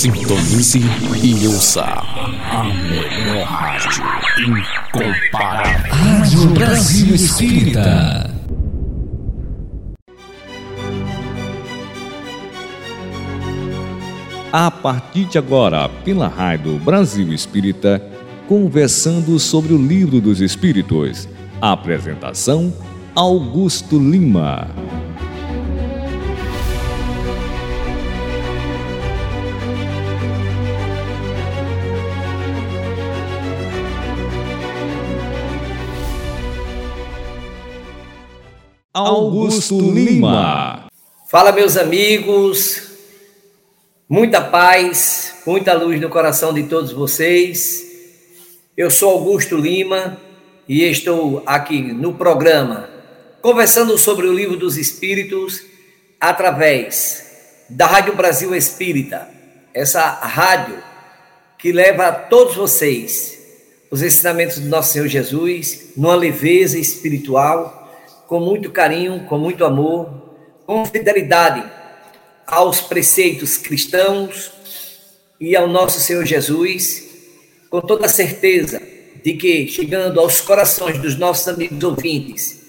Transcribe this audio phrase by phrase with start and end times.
[0.00, 0.80] Sintonize
[1.22, 4.02] e ouça a melhor rádio
[4.38, 5.92] incomparável.
[5.92, 8.34] Rádio Brasil Espírita.
[14.50, 18.02] A partir de agora, pela Rádio Brasil Espírita,
[18.48, 21.28] conversando sobre o Livro dos Espíritos.
[21.60, 22.72] Apresentação:
[23.14, 24.66] Augusto Lima.
[38.92, 40.90] Augusto Lima.
[41.28, 42.90] Fala, meus amigos.
[44.08, 47.86] Muita paz, muita luz no coração de todos vocês.
[48.76, 50.20] Eu sou Augusto Lima
[50.68, 52.90] e estou aqui no programa
[53.40, 55.62] conversando sobre o livro dos Espíritos
[56.20, 59.28] através da Rádio Brasil Espírita,
[59.72, 60.82] essa rádio
[61.56, 63.38] que leva a todos vocês
[63.88, 67.79] os ensinamentos do nosso Senhor Jesus numa leveza espiritual
[68.30, 70.08] com muito carinho, com muito amor,
[70.64, 71.68] com fidelidade
[72.46, 74.52] aos preceitos cristãos
[75.40, 77.08] e ao nosso Senhor Jesus,
[77.68, 78.80] com toda a certeza
[79.24, 82.60] de que, chegando aos corações dos nossos amigos ouvintes,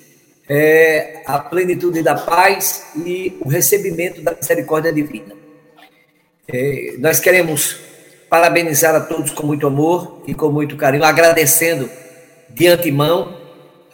[0.49, 5.35] é a plenitude da paz e o recebimento da misericórdia divina.
[6.47, 7.77] É, nós queremos
[8.27, 11.87] parabenizar a todos com muito amor e com muito carinho, agradecendo
[12.49, 13.40] de antemão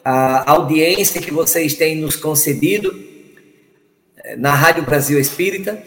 [0.10, 2.98] a audiência que vocês têm nos concedido
[4.24, 5.84] eh, na Rádio Brasil Espírita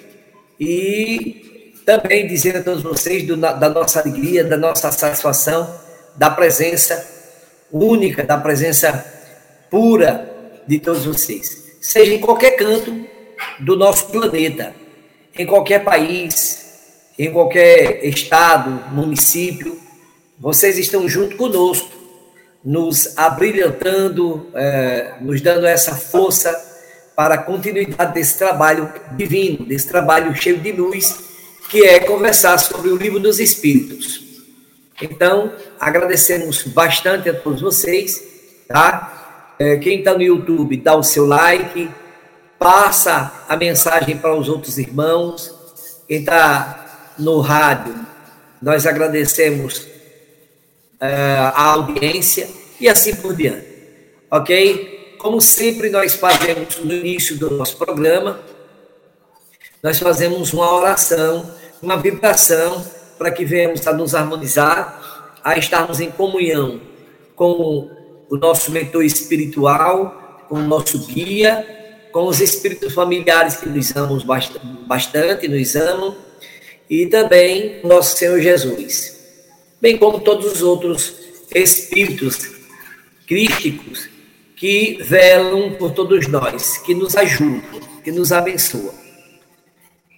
[0.60, 5.74] e também dizer a todos vocês do, da nossa alegria, da nossa satisfação,
[6.16, 7.02] da presença
[7.72, 8.92] única, da presença
[9.70, 10.30] pura
[10.68, 11.78] de todos vocês.
[11.80, 13.06] Seja em qualquer canto
[13.58, 14.74] do nosso planeta,
[15.34, 19.80] em qualquer país, em qualquer estado, município,
[20.38, 21.99] vocês estão junto conosco
[22.64, 26.54] nos abrilhantando, é, nos dando essa força
[27.16, 31.20] para a continuidade desse trabalho divino, desse trabalho cheio de luz,
[31.69, 34.20] que é conversar sobre o livro dos Espíritos.
[35.00, 38.22] Então, agradecemos bastante a todos vocês,
[38.69, 39.54] tá?
[39.59, 41.91] É, quem está no YouTube, dá o seu like,
[42.59, 45.54] passa a mensagem para os outros irmãos.
[46.06, 47.94] Quem está no rádio,
[48.60, 49.87] nós agradecemos
[51.00, 53.66] a audiência e assim por diante.
[54.31, 55.16] Ok?
[55.19, 58.41] Como sempre nós fazemos no início do nosso programa,
[59.83, 61.50] nós fazemos uma oração,
[61.83, 62.84] uma vibração
[63.19, 66.81] para que venhamos a nos harmonizar, a estarmos em comunhão
[67.34, 67.91] com
[68.28, 71.67] o nosso mentor espiritual, com o nosso guia,
[72.12, 74.19] com os espíritos familiares que nos amam
[74.87, 76.17] bastante, nos amam,
[76.88, 79.19] e também nosso Senhor Jesus
[79.80, 81.14] bem como todos os outros
[81.54, 82.50] espíritos
[83.26, 84.08] crísticos
[84.56, 88.92] que velam por todos nós, que nos ajudam, que nos abençoam.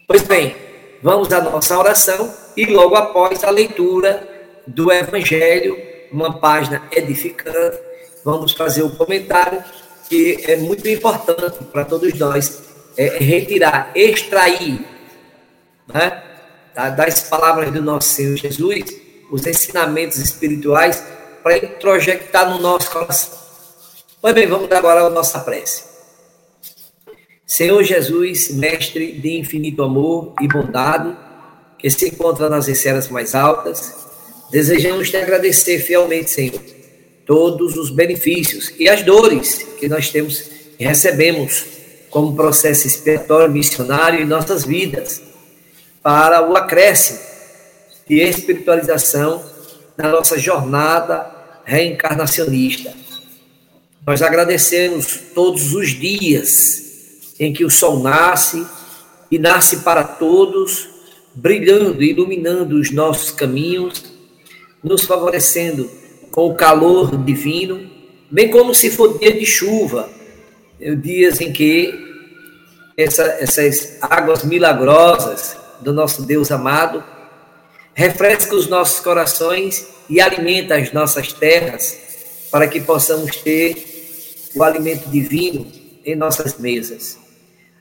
[0.06, 0.56] Pois bem,
[1.02, 4.28] vamos à nossa oração e logo após a leitura
[4.66, 5.76] do Evangelho,
[6.10, 7.78] uma página edificante,
[8.24, 9.62] vamos fazer o um comentário
[10.08, 12.62] que é muito importante para todos nós
[12.96, 14.84] é, retirar, extrair
[15.86, 16.22] né,
[16.96, 19.01] das palavras do nosso Senhor Jesus
[19.32, 21.03] os ensinamentos espirituais
[21.43, 23.32] para introjectar no nosso coração.
[24.20, 25.84] Pois bem, vamos agora à nossa prece.
[27.47, 31.16] Senhor Jesus, mestre de infinito amor e bondade,
[31.78, 33.94] que se encontra nas esferas mais altas,
[34.50, 36.60] desejamos te agradecer fielmente, Senhor,
[37.26, 40.44] todos os benefícios e as dores que nós temos
[40.78, 41.64] e recebemos
[42.10, 45.22] como processo expiatório missionário em nossas vidas,
[46.03, 47.31] para o acréscimo
[48.12, 49.42] de espiritualização
[49.96, 51.34] na nossa jornada
[51.64, 52.92] reencarnacionista.
[54.06, 58.66] Nós agradecemos todos os dias em que o sol nasce
[59.30, 60.90] e nasce para todos,
[61.34, 64.04] brilhando e iluminando os nossos caminhos,
[64.84, 65.90] nos favorecendo
[66.31, 67.90] com o calor divino,
[68.31, 70.10] bem como se for dia de chuva,
[71.00, 71.94] dias em que
[72.94, 77.12] essa, essas águas milagrosas do nosso Deus amado
[77.94, 81.98] refresca os nossos corações e alimenta as nossas terras
[82.50, 85.66] para que possamos ter o alimento divino
[86.04, 87.18] em nossas mesas.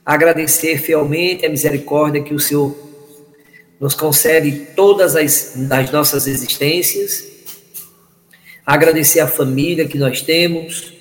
[0.05, 2.75] Agradecer fielmente a misericórdia que o Senhor
[3.79, 7.25] nos concede todas as, as nossas existências.
[8.65, 10.93] Agradecer a família que nós temos,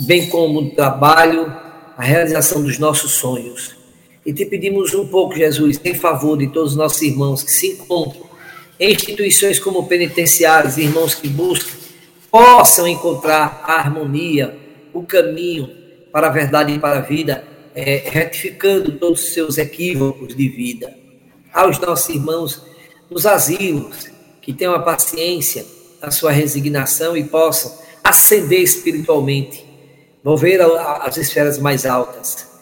[0.00, 1.46] bem como o trabalho,
[1.96, 3.83] a realização dos nossos sonhos.
[4.24, 7.68] E te pedimos um pouco, Jesus, em favor de todos os nossos irmãos que se
[7.72, 8.24] encontram
[8.80, 11.76] em instituições como penitenciárias, irmãos que buscam,
[12.30, 14.56] possam encontrar a harmonia,
[14.92, 15.70] o caminho
[16.10, 17.44] para a verdade e para a vida,
[17.74, 20.96] é, retificando todos os seus equívocos de vida.
[21.52, 22.62] Aos nossos irmãos
[23.10, 24.10] nos asilos,
[24.40, 25.64] que tenham a paciência,
[26.02, 27.72] a sua resignação e possam
[28.02, 29.64] ascender espiritualmente,
[30.22, 32.53] mover as esferas mais altas.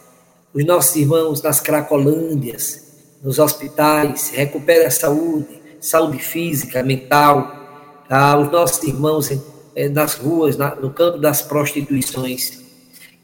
[0.54, 2.82] Os nossos irmãos nas Cracolândias,
[3.22, 5.48] nos hospitais, recupere a saúde,
[5.80, 8.04] saúde física, mental.
[8.06, 8.38] Tá?
[8.38, 9.30] Os nossos irmãos
[9.74, 12.60] eh, nas ruas, no campo das prostituições.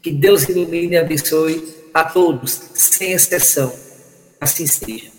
[0.01, 3.71] Que Deus ilumine e abençoe a todos, sem exceção.
[4.41, 5.11] Assim seja.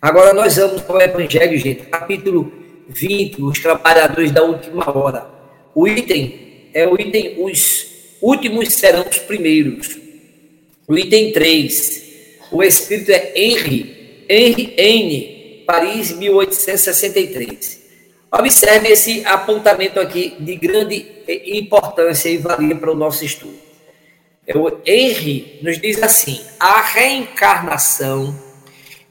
[0.00, 2.52] Agora nós vamos para o Evangelho, gente, capítulo
[2.88, 5.26] 20, os trabalhadores da última hora.
[5.72, 7.86] O item é o item, os
[8.20, 10.01] últimos serão os primeiros.
[10.98, 12.02] Item 3,
[12.50, 17.82] o espírito é Henry, Henry N, Paris, 1863.
[18.30, 21.06] Observe esse apontamento aqui de grande
[21.46, 23.58] importância e valia para o nosso estudo.
[24.54, 28.34] O Henry nos diz assim: a reencarnação,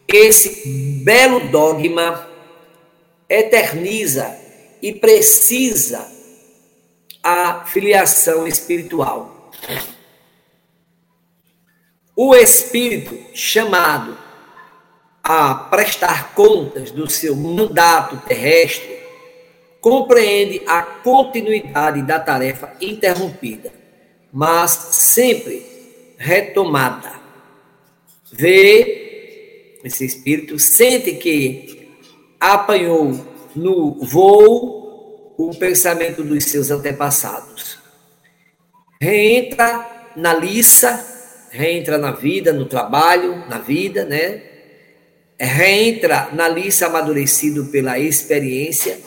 [0.08, 0.68] esse
[1.04, 2.28] belo dogma,
[3.30, 4.38] eterniza
[4.82, 6.06] e precisa
[7.24, 9.52] a filiação espiritual.
[12.24, 14.16] O espírito chamado
[15.24, 19.00] a prestar contas do seu mandato terrestre
[19.80, 23.74] compreende a continuidade da tarefa interrompida,
[24.32, 25.66] mas sempre
[26.16, 27.12] retomada.
[28.32, 31.90] Vê, esse espírito sente que
[32.40, 33.20] apanhou
[33.56, 37.80] no voo o pensamento dos seus antepassados.
[39.02, 41.11] Reentra na liça,
[41.52, 44.42] reentra na vida, no trabalho, na vida, né?
[45.38, 49.00] Reentra na liça amadurecido pela experiência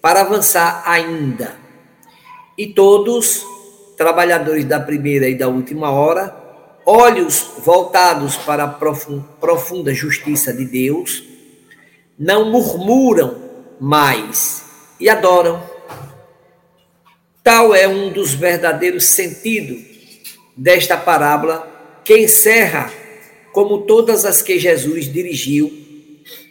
[0.00, 1.56] para avançar ainda.
[2.56, 3.44] E todos,
[3.96, 6.34] trabalhadores da primeira e da última hora,
[6.86, 8.68] olhos voltados para a
[9.40, 11.22] profunda justiça de Deus,
[12.18, 13.42] não murmuram
[13.78, 14.64] mais
[14.98, 15.62] e adoram.
[17.42, 19.82] Tal é um dos verdadeiros sentidos
[20.56, 21.79] desta parábola
[22.10, 22.92] que encerra
[23.52, 25.72] como todas as que Jesus dirigiu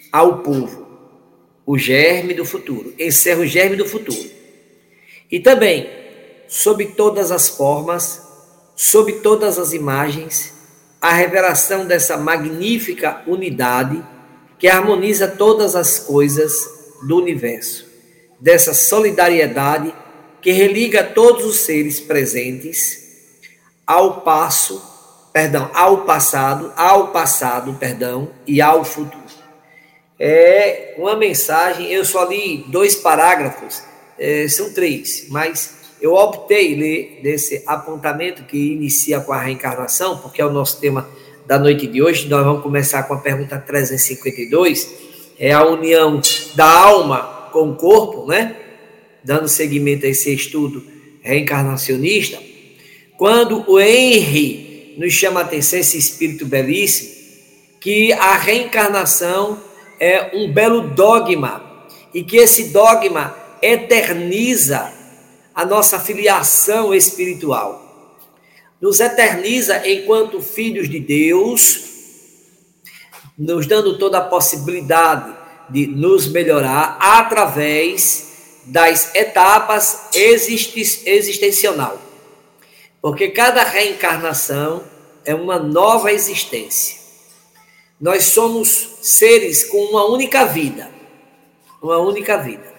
[0.10, 0.88] ao povo,
[1.66, 4.30] o germe do futuro, encerra o germe do futuro.
[5.30, 5.90] E também,
[6.48, 8.22] sob todas as formas,
[8.74, 10.54] sob todas as imagens,
[11.02, 14.02] a revelação dessa magnífica unidade
[14.58, 16.54] que harmoniza todas as coisas
[17.06, 17.86] do universo,
[18.40, 19.94] dessa solidariedade
[20.42, 23.04] que religa todos os seres presentes
[23.86, 24.99] ao passo,
[25.32, 29.20] perdão, ao passado, ao passado, perdão, e ao futuro.
[30.20, 33.82] É uma mensagem, eu só li dois parágrafos,
[34.18, 40.42] é, são três, mas eu optei ler desse apontamento que inicia com a reencarnação, porque
[40.42, 41.08] é o nosso tema
[41.46, 44.90] da noite de hoje, nós vamos começar com a pergunta 352,
[45.38, 46.22] é a união
[46.54, 48.56] da alma com o corpo, né?
[49.24, 50.84] Dando seguimento a esse estudo
[51.22, 52.38] reencarnacionista.
[53.18, 54.69] Quando o Henry
[55.00, 57.10] nos chama a atenção, esse espírito belíssimo,
[57.80, 59.58] que a reencarnação
[59.98, 64.92] é um belo dogma e que esse dogma eterniza
[65.56, 67.86] a nossa filiação espiritual
[68.82, 71.80] nos eterniza enquanto filhos de Deus,
[73.38, 75.34] nos dando toda a possibilidade
[75.70, 82.02] de nos melhorar através das etapas existencial.
[83.02, 84.84] Porque cada reencarnação
[85.26, 86.98] é uma nova existência.
[88.00, 90.90] Nós somos seres com uma única vida,
[91.82, 92.74] uma única vida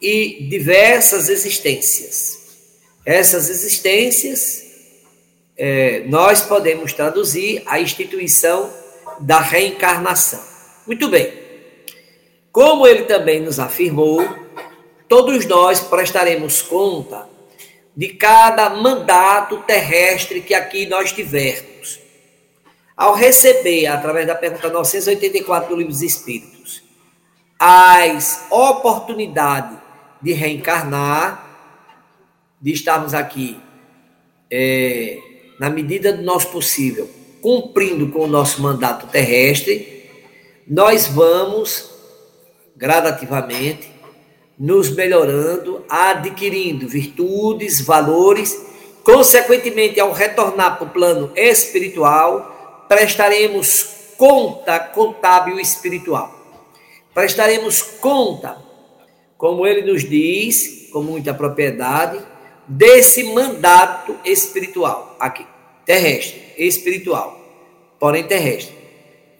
[0.00, 2.38] e diversas existências.
[3.04, 4.64] Essas existências
[5.56, 8.72] é, nós podemos traduzir a instituição
[9.20, 10.40] da reencarnação.
[10.86, 11.32] Muito bem.
[12.52, 14.26] Como ele também nos afirmou,
[15.08, 17.27] todos nós prestaremos conta
[17.98, 21.98] de cada mandato terrestre que aqui nós tivermos.
[22.96, 26.80] Ao receber, através da pergunta 984 do Livro dos Espíritos,
[27.58, 29.76] as oportunidades
[30.22, 31.44] de reencarnar,
[32.60, 33.60] de estarmos aqui
[34.48, 35.18] é,
[35.58, 37.10] na medida do nosso possível,
[37.42, 40.08] cumprindo com o nosso mandato terrestre,
[40.68, 41.90] nós vamos
[42.76, 43.90] gradativamente
[44.58, 48.60] nos melhorando, adquirindo virtudes, valores,
[49.04, 56.34] consequentemente, ao retornar para o plano espiritual, prestaremos conta contábil espiritual.
[57.14, 58.56] Prestaremos conta,
[59.36, 62.20] como ele nos diz, com muita propriedade,
[62.66, 65.46] desse mandato espiritual aqui,
[65.86, 67.40] terrestre, espiritual,
[67.98, 68.76] porém terrestre.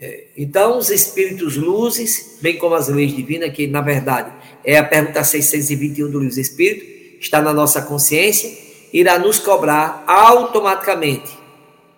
[0.00, 4.32] É, então, os espíritos luzes, bem como as leis divinas, que na verdade
[4.64, 6.88] é a pergunta 621 do livro dos Espíritos,
[7.20, 8.50] está na nossa consciência,
[8.92, 11.30] irá nos cobrar automaticamente,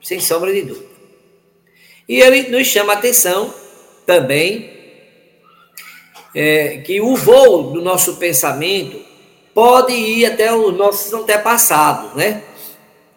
[0.02, 0.90] sem sombra de dúvida.
[2.08, 3.54] E ele nos chama a atenção
[4.04, 4.70] também
[6.34, 9.00] é, que o voo do nosso pensamento
[9.54, 12.42] pode ir até os nossos antepassados, né?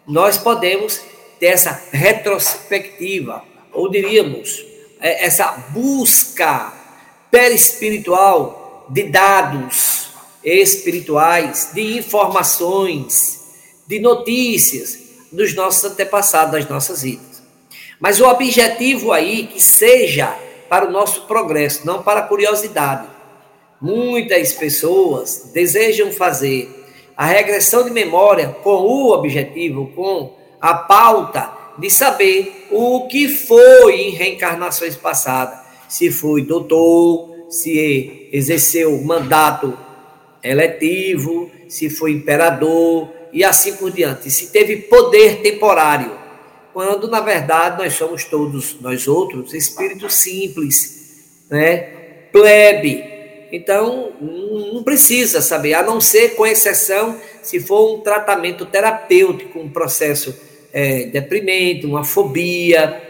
[0.06, 1.00] Nós podemos
[1.40, 4.64] ter essa retrospectiva, ou diríamos,
[5.00, 6.72] é, essa busca
[7.30, 8.63] perispiritual
[8.94, 10.06] de dados
[10.44, 13.40] espirituais, de informações,
[13.88, 14.96] de notícias
[15.32, 17.42] dos nossos antepassados, das nossas vidas.
[17.98, 20.32] Mas o objetivo aí que seja
[20.68, 23.08] para o nosso progresso, não para a curiosidade.
[23.80, 26.86] Muitas pessoas desejam fazer
[27.16, 34.02] a regressão de memória com o objetivo, com a pauta de saber o que foi
[34.02, 35.58] em reencarnações passadas.
[35.88, 39.76] Se foi doutor, se exerceu mandato
[40.42, 44.30] eletivo, se foi imperador e assim por diante.
[44.30, 46.12] Se teve poder temporário,
[46.72, 51.78] quando na verdade nós somos todos, nós outros, espíritos simples, né?
[52.32, 53.04] plebe.
[53.52, 59.68] Então, não precisa saber, a não ser com exceção se for um tratamento terapêutico, um
[59.68, 60.34] processo
[60.72, 63.00] é, deprimente, uma fobia.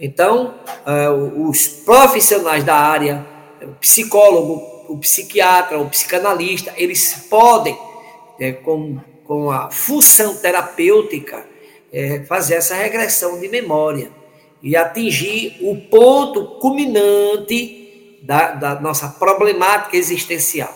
[0.00, 3.24] Então, é, os profissionais da área,
[3.62, 7.78] o psicólogo, o psiquiatra, o psicanalista, eles podem,
[8.38, 11.46] é, com, com a função terapêutica,
[11.92, 14.10] é, fazer essa regressão de memória
[14.62, 20.74] e atingir o ponto culminante da, da nossa problemática existencial.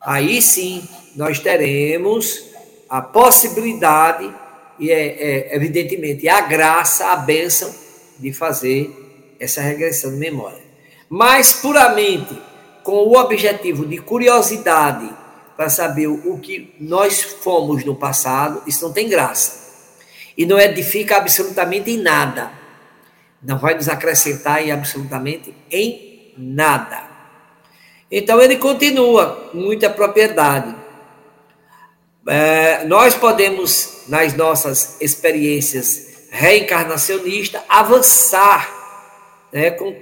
[0.00, 2.44] Aí sim, nós teremos
[2.88, 4.32] a possibilidade
[4.78, 7.74] e é, é, evidentemente a graça, a bênção
[8.18, 8.90] de fazer
[9.40, 10.67] essa regressão de memória.
[11.08, 12.38] Mas puramente
[12.82, 15.10] com o objetivo de curiosidade
[15.56, 19.68] para saber o que nós fomos no passado, isso não tem graça.
[20.36, 22.50] E não edifica absolutamente em nada.
[23.42, 27.02] Não vai nos acrescentar em absolutamente em nada.
[28.10, 30.74] Então ele continua muita propriedade.
[32.26, 38.70] É, nós podemos, nas nossas experiências reencarnacionistas, avançar
[39.52, 39.94] né, com,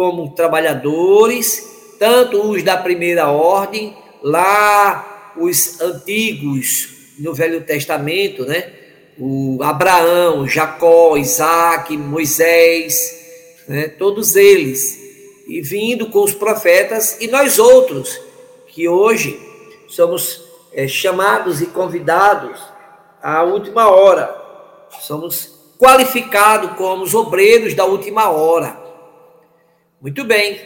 [0.00, 6.88] como trabalhadores, tanto os da primeira ordem, lá os antigos
[7.18, 8.72] no Velho Testamento, né?
[9.18, 13.88] O Abraão, Jacó, Isaac, Moisés, né?
[13.88, 14.98] todos eles,
[15.46, 18.18] e vindo com os profetas, e nós outros,
[18.68, 19.38] que hoje
[19.86, 20.42] somos
[20.72, 22.58] é, chamados e convidados
[23.22, 24.34] à última hora.
[25.02, 28.79] Somos qualificados como os obreiros da última hora.
[30.00, 30.58] Muito bem.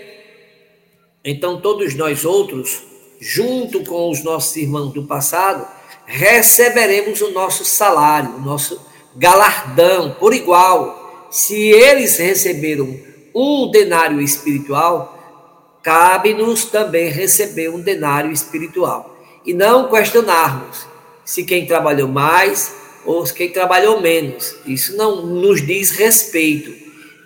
[1.24, 2.84] Então, todos nós outros,
[3.20, 5.66] junto com os nossos irmãos do passado,
[6.06, 8.80] receberemos o nosso salário, o nosso
[9.16, 11.26] galardão por igual.
[11.32, 12.96] Se eles receberam
[13.34, 20.86] um denário espiritual, cabe-nos também receber um denário espiritual e não questionarmos
[21.24, 22.72] se quem trabalhou mais
[23.04, 24.54] ou quem trabalhou menos.
[24.64, 26.72] Isso não nos diz respeito.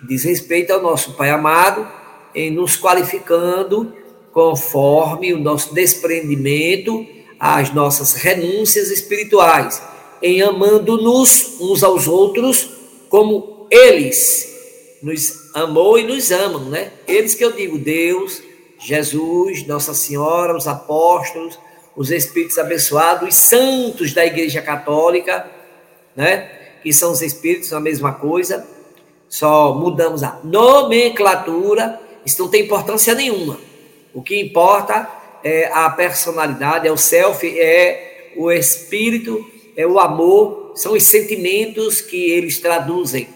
[0.07, 1.98] Diz respeito ao nosso Pai amado
[2.33, 3.93] em nos qualificando
[4.31, 7.05] conforme o nosso desprendimento,
[7.39, 9.81] as nossas renúncias espirituais,
[10.21, 12.69] em amando-nos uns aos outros
[13.09, 14.49] como eles
[15.01, 16.91] nos amou e nos amam, né?
[17.07, 18.41] Eles que eu digo, Deus,
[18.77, 21.57] Jesus, Nossa Senhora, os apóstolos,
[21.95, 25.49] os espíritos abençoados, os santos da Igreja Católica,
[26.15, 26.49] né?
[26.83, 28.67] Que são os espíritos, a mesma coisa.
[29.27, 33.59] Só mudamos a nomenclatura, isso não tem importância nenhuma.
[34.13, 35.09] O que importa
[35.43, 39.45] é a personalidade, é o self, é o espírito,
[39.75, 43.27] é o amor, são os sentimentos que eles traduzem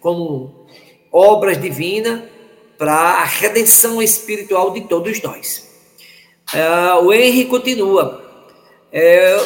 [0.00, 0.66] como
[1.10, 2.22] obras divinas
[2.78, 5.66] para a redenção espiritual de todos nós.
[6.54, 8.22] É, o Henry continua.
[8.92, 9.36] É,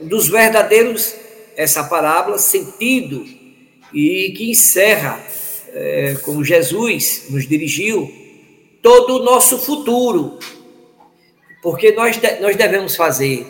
[0.00, 1.14] dos verdadeiros,
[1.56, 3.24] essa parábola, sentido,
[3.92, 5.20] e que encerra,
[5.72, 8.10] é, como Jesus nos dirigiu,
[8.82, 10.38] todo o nosso futuro.
[11.62, 13.46] Porque nós, nós devemos fazer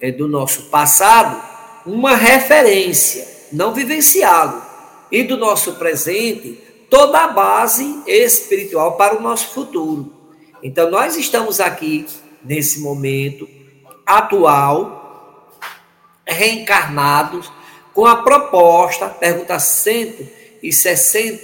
[0.00, 1.42] é, do nosso passado
[1.84, 4.62] uma referência, não vivenciá-lo,
[5.10, 10.12] e do nosso presente toda a base espiritual para o nosso futuro.
[10.62, 12.06] Então, nós estamos aqui
[12.44, 13.48] nesse momento
[14.06, 15.48] atual,
[16.26, 17.50] reencarnados,
[17.92, 21.40] com a proposta, pergunta 166,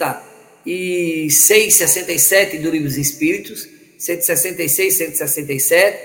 [0.67, 3.69] 67 do Livro dos Espíritos,
[3.99, 5.99] 166, 167,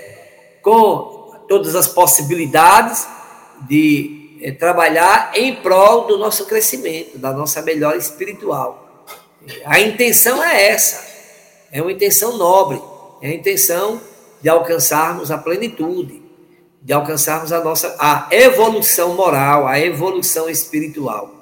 [0.62, 3.06] com todas as possibilidades
[3.68, 9.04] de é, trabalhar em prol do nosso crescimento, da nossa melhora espiritual.
[9.64, 11.04] A intenção é essa,
[11.70, 12.80] é uma intenção nobre,
[13.20, 14.00] é a intenção
[14.40, 16.22] de alcançarmos a plenitude,
[16.80, 21.41] de alcançarmos a nossa a evolução moral, a evolução espiritual.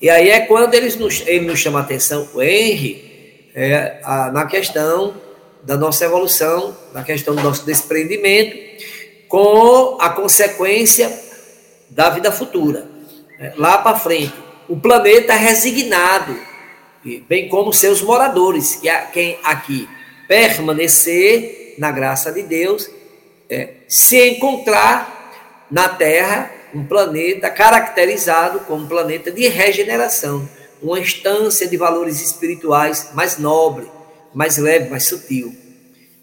[0.00, 4.30] E aí é quando eles nos, ele nos chama a atenção, o Henry, é, a,
[4.30, 5.14] na questão
[5.64, 8.56] da nossa evolução, na questão do nosso desprendimento,
[9.26, 11.10] com a consequência
[11.90, 12.86] da vida futura.
[13.40, 14.34] É, lá para frente,
[14.68, 16.38] o planeta é resignado,
[17.28, 19.88] bem como seus moradores, que é quem aqui
[20.28, 22.88] permanecer na graça de Deus,
[23.50, 30.48] é, se encontrar na Terra um planeta caracterizado como um planeta de regeneração,
[30.82, 33.86] uma instância de valores espirituais mais nobre,
[34.34, 35.54] mais leve, mais sutil.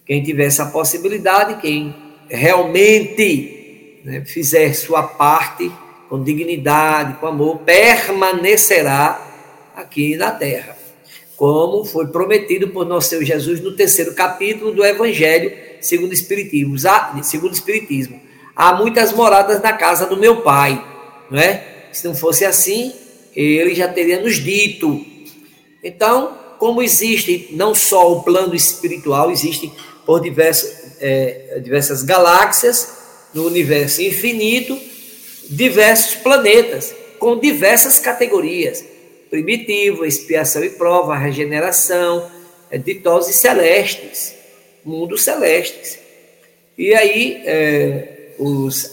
[0.05, 1.95] Quem tiver essa possibilidade, quem
[2.29, 5.71] realmente né, fizer sua parte
[6.09, 9.19] com dignidade, com amor, permanecerá
[9.75, 10.77] aqui na terra,
[11.35, 16.77] como foi prometido por nosso Senhor Jesus no terceiro capítulo do Evangelho segundo o Espiritismo.
[17.23, 18.19] Segundo o Espiritismo,
[18.55, 20.83] há muitas moradas na casa do meu Pai,
[21.29, 21.87] não é?
[21.91, 22.93] Se não fosse assim,
[23.35, 25.05] ele já teria nos dito.
[25.83, 29.71] Então, como existe não só o plano espiritual, existe
[30.05, 32.95] por diversos, é, diversas galáxias
[33.33, 34.79] no universo infinito,
[35.49, 38.83] diversos planetas com diversas categorias:
[39.29, 42.29] primitivo, expiação e prova, regeneração,
[42.69, 44.33] é, ditoses celestes,
[44.83, 45.99] mundos celestes.
[46.77, 48.91] E aí, é, os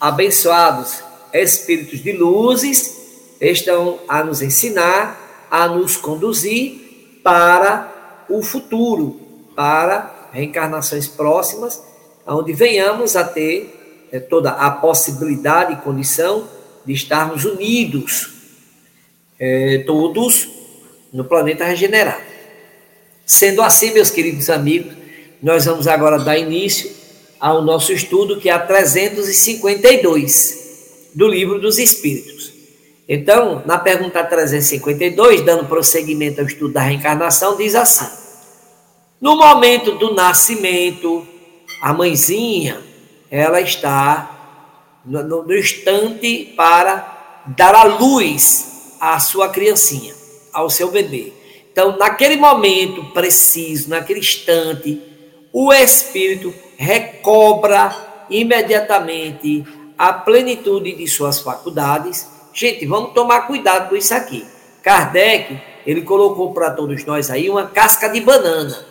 [0.00, 2.96] abençoados espíritos de luzes
[3.40, 9.20] estão a nos ensinar, a nos conduzir para o futuro,
[9.54, 11.82] para reencarnações próximas,
[12.26, 16.48] onde venhamos a ter é, toda a possibilidade e condição
[16.84, 18.30] de estarmos unidos,
[19.38, 20.48] é, todos
[21.12, 22.22] no planeta regenerado.
[23.26, 24.94] Sendo assim, meus queridos amigos,
[25.42, 26.99] nós vamos agora dar início
[27.40, 32.52] ao nosso estudo, que é a 352 do Livro dos Espíritos.
[33.08, 38.06] Então, na pergunta 352, dando prosseguimento ao estudo da reencarnação, diz assim:
[39.20, 41.26] no momento do nascimento,
[41.82, 42.80] a mãezinha,
[43.30, 50.14] ela está no, no, no instante para dar a luz à sua criancinha,
[50.52, 51.32] ao seu bebê.
[51.72, 55.00] Então, naquele momento preciso, naquele instante,
[55.52, 57.94] o espírito recobra
[58.30, 59.66] imediatamente
[59.98, 62.26] a plenitude de suas faculdades.
[62.54, 64.46] Gente, vamos tomar cuidado com isso aqui.
[64.82, 68.82] Kardec, ele colocou para todos nós aí uma casca de banana.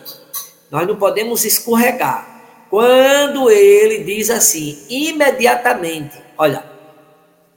[0.70, 2.68] Nós não podemos escorregar.
[2.70, 6.62] Quando ele diz assim, imediatamente, olha,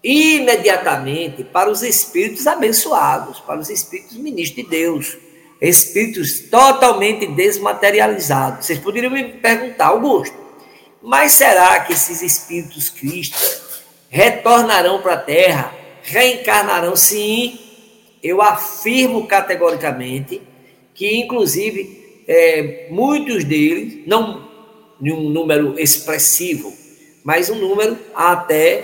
[0.04, 5.16] imediatamente para os espíritos abençoados, para os espíritos ministros de Deus,
[5.64, 8.66] espíritos totalmente desmaterializados.
[8.66, 10.36] Vocês poderiam me perguntar, Augusto,
[11.02, 15.74] mas será que esses espíritos cristas retornarão para a Terra,
[16.04, 16.98] reencarnarão?
[16.98, 17.58] Sim,
[18.22, 20.42] eu afirmo categoricamente
[20.94, 24.52] que, inclusive, é, muitos deles, não
[25.02, 26.74] em um número expressivo,
[27.24, 28.84] mas um número até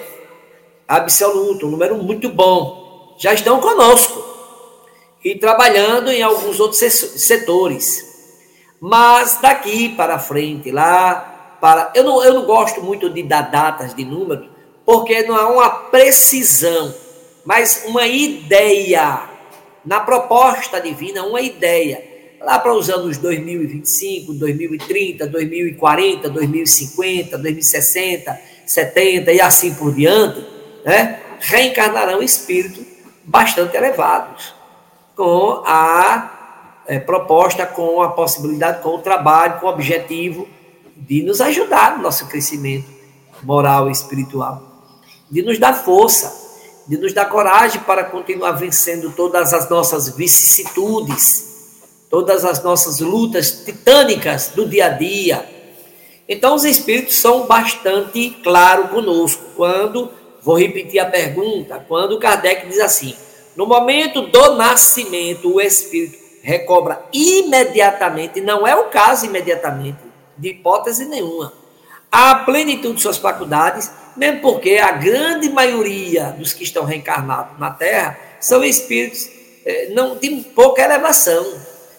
[0.87, 4.28] absoluto, um número muito bom, já estão conosco
[5.23, 8.05] e trabalhando em alguns outros setores.
[8.79, 11.91] Mas daqui para frente, lá para.
[11.93, 14.47] Eu não, eu não gosto muito de dar datas de números,
[14.85, 16.93] porque não há uma precisão,
[17.45, 19.27] mas uma ideia.
[19.85, 22.03] Na proposta divina, uma ideia
[22.41, 30.45] lá para os anos 2025, 2030, 2040, 2050, 2060, 70 e assim por diante,
[30.85, 32.85] né, reencarnarão espíritos
[33.23, 34.53] bastante elevados,
[35.19, 40.47] com a é, proposta, com a possibilidade, com o trabalho, com o objetivo
[40.95, 42.87] de nos ajudar no nosso crescimento
[43.43, 44.63] moral e espiritual,
[45.29, 46.33] de nos dar força,
[46.87, 51.49] de nos dar coragem para continuar vencendo todas as nossas vicissitudes
[52.09, 55.47] todas as nossas lutas titânicas do dia a dia.
[56.27, 59.43] Então, os Espíritos são bastante claros conosco.
[59.55, 60.09] Quando,
[60.41, 63.15] vou repetir a pergunta, quando Kardec diz assim:
[63.59, 69.99] No momento do nascimento, o espírito recobra imediatamente, não é o caso imediatamente,
[70.37, 71.51] de hipótese nenhuma,
[72.09, 77.69] a plenitude de suas faculdades, mesmo porque a grande maioria dos que estão reencarnados na
[77.69, 79.29] Terra são espíritos
[79.65, 81.45] eh, não de pouca elevação,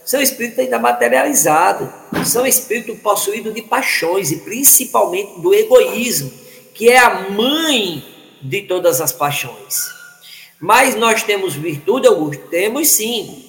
[0.03, 1.91] são espíritos ainda materializados,
[2.25, 6.33] são espíritos possuídos de paixões e principalmente do egoísmo,
[6.73, 8.03] que é a mãe
[8.41, 10.00] de todas as paixões.
[10.61, 12.47] Mas nós temos virtude, Augusto?
[12.49, 13.45] Temos sim.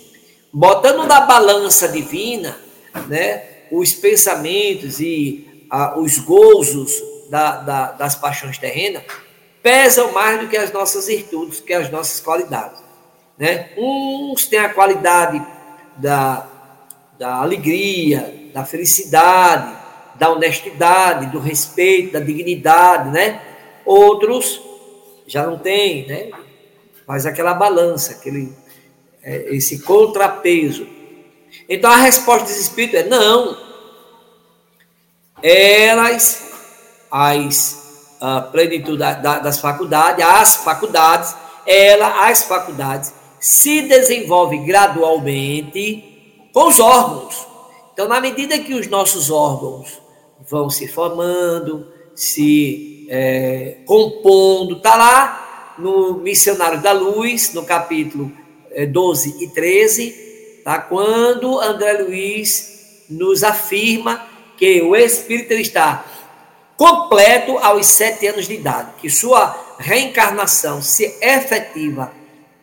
[0.52, 2.58] Botando na balança divina,
[3.08, 6.92] né, os pensamentos e ah, os gozos
[7.30, 9.04] da, da, das paixões terrenas,
[9.64, 12.82] pesam mais do que as nossas virtudes, que as nossas qualidades.
[13.38, 13.70] Né?
[13.78, 15.42] Uns têm a qualidade
[15.98, 16.48] da,
[17.18, 19.78] da alegria, da felicidade,
[20.16, 23.42] da honestidade, do respeito, da dignidade, né?
[23.86, 24.62] Outros
[25.26, 26.30] já não têm, né?
[27.12, 28.54] Faz aquela balança, aquele,
[29.22, 30.88] é, esse contrapeso.
[31.68, 33.58] Então a resposta desse espírito é não.
[35.44, 36.42] Elas,
[37.12, 41.36] as a plenitude da, da, das faculdades, as faculdades,
[41.68, 47.46] ela, as faculdades, se desenvolve gradualmente com os órgãos.
[47.92, 50.02] Então, na medida que os nossos órgãos
[50.50, 55.41] vão se formando, se é, compondo, está lá
[55.82, 58.32] no Missionário da Luz, no capítulo
[58.92, 60.80] 12 é, e 13, tá?
[60.80, 64.26] quando André Luiz nos afirma
[64.58, 66.06] que o Espírito está
[66.78, 72.12] completo aos sete anos de idade, que sua reencarnação se efetiva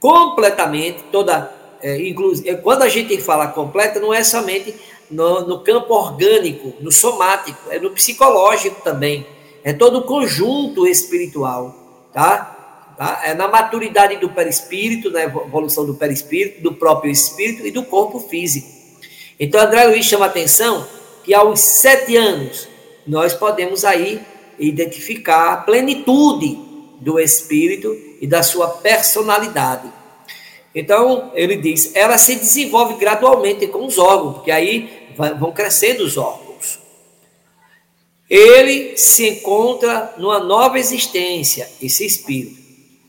[0.01, 1.53] completamente, toda,
[1.83, 4.75] é, inclusive, quando a gente fala completa, não é somente
[5.11, 9.27] no, no campo orgânico, no somático, é no psicológico também,
[9.65, 11.75] é todo o conjunto espiritual,
[12.13, 12.58] tá?
[12.99, 13.23] Tá?
[13.25, 18.19] É na maturidade do perispírito, na evolução do perispírito, do próprio espírito e do corpo
[18.19, 18.67] físico.
[19.39, 20.85] Então, André Luiz chama a atenção
[21.23, 22.69] que aos sete anos
[23.07, 24.21] nós podemos aí
[24.59, 26.59] identificar a plenitude
[27.01, 29.89] do espírito e da sua personalidade.
[30.75, 35.07] Então, ele diz, ela se desenvolve gradualmente com os órgãos, porque aí
[35.39, 36.81] vão crescendo os órgãos.
[38.29, 42.68] Ele se encontra numa nova existência, esse espírito.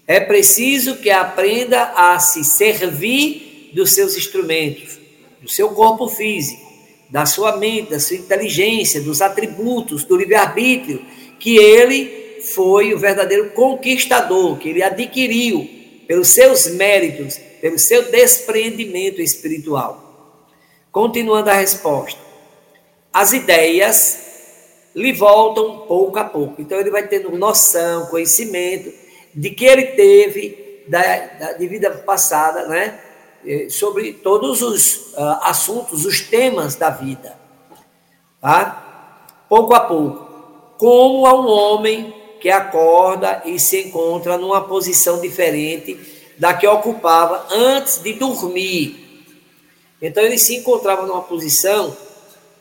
[0.10, 4.98] É preciso que aprenda a se servir dos seus instrumentos,
[5.39, 6.67] do seu corpo físico,
[7.12, 11.06] da sua mente, da sua inteligência, dos atributos, do livre-arbítrio,
[11.39, 15.69] que ele foi o verdadeiro conquistador, que ele adquiriu
[16.08, 20.43] pelos seus méritos, pelo seu despreendimento espiritual.
[20.91, 22.19] Continuando a resposta.
[23.13, 24.17] As ideias
[24.95, 26.60] lhe voltam pouco a pouco.
[26.60, 32.68] Então ele vai tendo noção, conhecimento de que ele teve da, da de vida passada,
[32.68, 33.00] né?
[33.70, 37.38] Sobre todos os uh, assuntos, os temas da vida,
[38.42, 39.38] tá?
[39.48, 40.28] Pouco a pouco.
[40.78, 45.98] Como a um homem que acorda e se encontra numa posição diferente
[46.38, 49.26] da que ocupava antes de dormir.
[50.02, 51.96] Então ele se encontrava numa posição,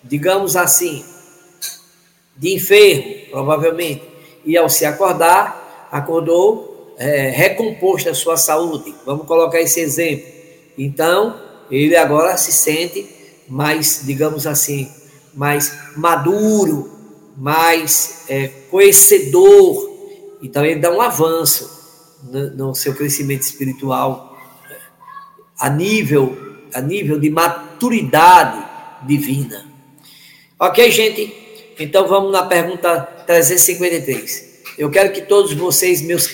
[0.02, 1.04] digamos assim,
[2.36, 4.02] de enfermo, provavelmente.
[4.44, 5.57] E ao se acordar,
[5.90, 8.94] acordou é, recomposto a sua saúde.
[9.04, 10.26] Vamos colocar esse exemplo.
[10.76, 13.08] Então, ele agora se sente
[13.48, 14.90] mais, digamos assim,
[15.34, 16.90] mais maduro,
[17.36, 19.88] mais é, conhecedor.
[20.42, 21.78] Então, ele dá um avanço
[22.24, 24.36] no, no seu crescimento espiritual
[25.58, 26.36] a nível,
[26.72, 28.64] a nível de maturidade
[29.06, 29.66] divina.
[30.58, 31.74] Ok, gente?
[31.78, 34.47] Então vamos na pergunta 353.
[34.78, 36.28] Eu quero que todos vocês, meus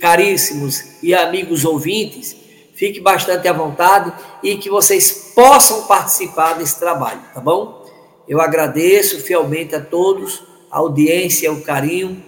[0.00, 2.36] caríssimos e amigos ouvintes,
[2.74, 7.84] fiquem bastante à vontade e que vocês possam participar desse trabalho, tá bom?
[8.28, 12.22] Eu agradeço fielmente a todos, a audiência, o carinho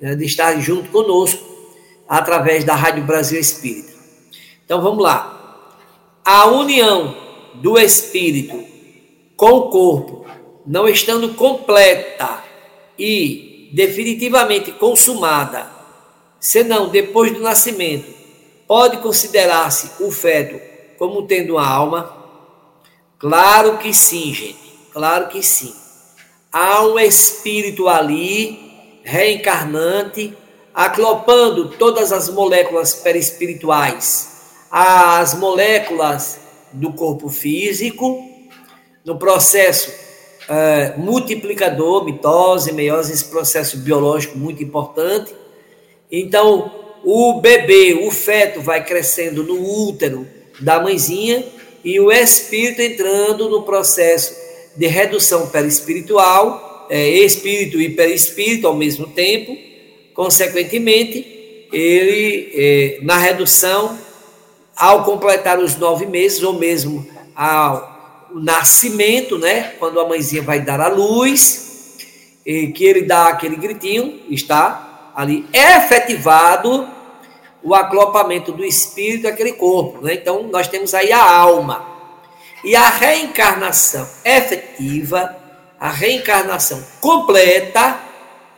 [0.00, 1.44] né, de estar junto conosco
[2.08, 3.92] através da Rádio Brasil Espírita.
[4.64, 5.68] Então vamos lá.
[6.24, 7.14] A união
[7.56, 8.64] do espírito
[9.36, 10.24] com o corpo,
[10.66, 12.42] não estando completa
[12.98, 15.70] e definitivamente consumada,
[16.38, 18.12] senão depois do nascimento,
[18.66, 20.60] pode considerar-se o feto
[20.98, 22.16] como tendo uma alma?
[23.18, 24.72] Claro que sim, gente.
[24.92, 25.74] Claro que sim.
[26.52, 30.36] Há um espírito ali, reencarnante,
[30.74, 36.38] aclopando todas as moléculas perispirituais, as moléculas
[36.72, 38.22] do corpo físico,
[39.04, 40.01] no processo
[40.52, 45.34] é, multiplicador, mitose, meiose, esse processo biológico muito importante.
[46.10, 46.70] Então,
[47.02, 50.28] o bebê, o feto vai crescendo no útero
[50.60, 51.42] da mãezinha
[51.82, 54.36] e o espírito entrando no processo
[54.76, 59.56] de redução perispiritual, é, espírito e perispírito ao mesmo tempo,
[60.12, 63.98] consequentemente, ele, é, na redução,
[64.76, 67.91] ao completar os nove meses, ou mesmo ao
[68.40, 71.96] nascimento, né, quando a mãezinha vai dar a luz,
[72.44, 76.88] e que ele dá aquele gritinho, está ali efetivado
[77.62, 80.02] o aclopamento do espírito àquele corpo.
[80.02, 80.14] Né?
[80.14, 81.86] Então, nós temos aí a alma.
[82.64, 85.36] E a reencarnação efetiva,
[85.78, 88.00] a reencarnação completa,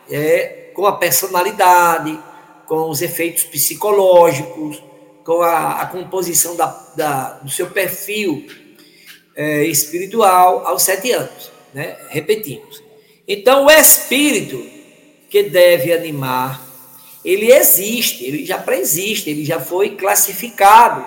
[0.09, 2.19] é, com a personalidade,
[2.65, 4.81] com os efeitos psicológicos,
[5.23, 8.45] com a, a composição da, da, do seu perfil
[9.35, 11.51] é, espiritual aos sete anos.
[11.73, 11.97] Né?
[12.09, 12.83] Repetimos.
[13.27, 14.63] Então, o espírito
[15.29, 16.65] que deve animar
[17.25, 21.03] ele existe, ele já preexiste, ele já foi classificado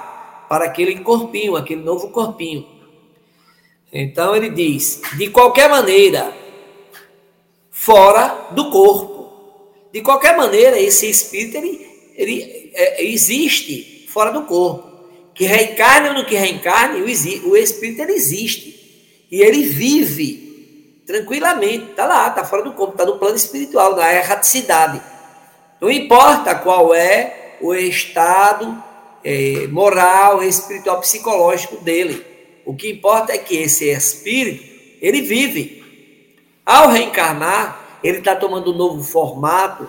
[0.48, 2.66] para aquele corpinho, aquele novo corpinho.
[3.92, 6.36] Então ele diz: de qualquer maneira,
[7.70, 9.16] fora do corpo.
[9.92, 14.87] De qualquer maneira, esse espírito ele, ele é, existe fora do corpo.
[15.38, 18.74] Que reencarne ou não que reencarne, o, espírito ele existe.
[19.30, 24.12] E ele vive tranquilamente, está lá, está fora do corpo, está no plano espiritual, na
[24.12, 25.00] erraticidade.
[25.80, 28.82] Não importa qual é o estado
[29.22, 32.26] é, moral, espiritual, psicológico dele.
[32.66, 34.64] O que importa é que esse espírito,
[35.00, 35.84] ele vive.
[36.66, 39.88] Ao reencarnar, ele está tomando um novo formato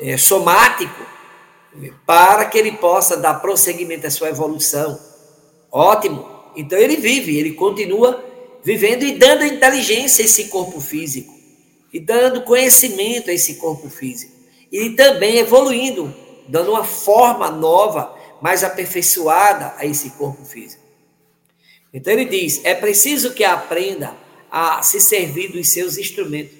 [0.00, 1.17] é, somático
[2.06, 4.98] para que ele possa dar prosseguimento à sua evolução.
[5.70, 6.26] Ótimo.
[6.56, 8.24] Então ele vive, ele continua
[8.64, 11.32] vivendo e dando inteligência a esse corpo físico.
[11.92, 14.38] E dando conhecimento a esse corpo físico
[14.70, 16.14] e também evoluindo,
[16.46, 20.82] dando uma forma nova, mais aperfeiçoada a esse corpo físico.
[21.92, 24.14] Então ele diz: é preciso que aprenda
[24.50, 26.56] a se servir dos seus instrumentos.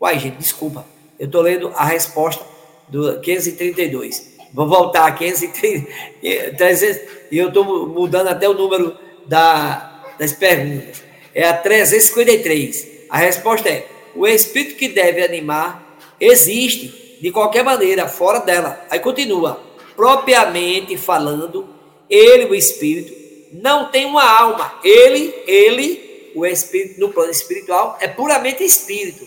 [0.00, 0.86] Uai, gente, desculpa,
[1.18, 2.44] eu estou lendo a resposta
[2.88, 4.31] do 532.
[4.52, 7.00] Vou voltar a 532
[7.32, 11.02] e eu estou mudando até o número da, das perguntas.
[11.34, 12.86] É a 353.
[13.08, 18.84] A resposta é: o espírito que deve animar existe de qualquer maneira, fora dela.
[18.90, 19.60] Aí continua,
[19.96, 21.66] propriamente falando,
[22.10, 23.12] ele, o espírito,
[23.52, 24.74] não tem uma alma.
[24.82, 29.26] Ele, ele, o espírito no plano espiritual, é puramente espírito.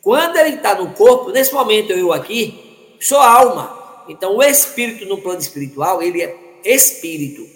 [0.00, 3.81] Quando ele está no corpo, nesse momento eu aqui, sou alma.
[4.08, 7.46] Então o espírito no plano espiritual, ele é espírito.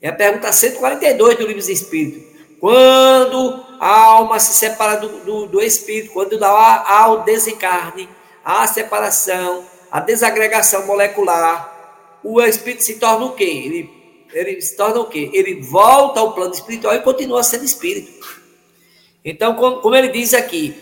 [0.00, 2.22] É a pergunta 142 do livro dos Espíritos.
[2.60, 8.08] Quando a alma se separa do, do, do espírito, quando dá ao desencarne,
[8.44, 11.72] a separação, a desagregação molecular,
[12.22, 13.44] o espírito se torna o quê?
[13.44, 13.90] Ele,
[14.32, 15.30] ele se torna o quê?
[15.32, 18.12] Ele volta ao plano espiritual e continua sendo espírito.
[19.24, 20.74] Então, como ele diz aqui,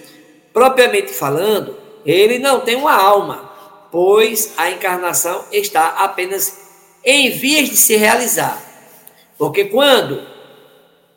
[0.53, 3.52] propriamente falando, ele não tem uma alma,
[3.93, 6.59] pois a encarnação está apenas
[7.05, 8.61] em vias de se realizar.
[9.37, 10.27] Porque quando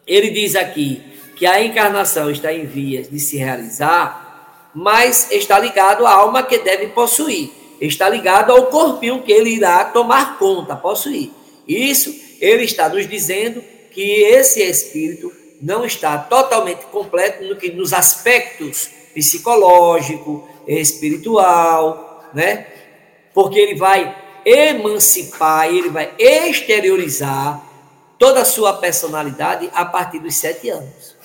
[0.05, 1.01] ele diz aqui
[1.37, 6.57] que a encarnação está em vias de se realizar, mas está ligado à alma que
[6.57, 11.31] deve possuir, está ligado ao corpinho que ele irá tomar conta, possuir.
[11.65, 17.93] Isso ele está nos dizendo que esse espírito não está totalmente completo no que nos
[17.93, 22.04] aspectos psicológico, espiritual,
[22.35, 22.67] né?
[23.33, 27.63] Porque ele vai emancipar, ele vai exteriorizar
[28.19, 31.15] toda a sua personalidade a partir dos sete anos.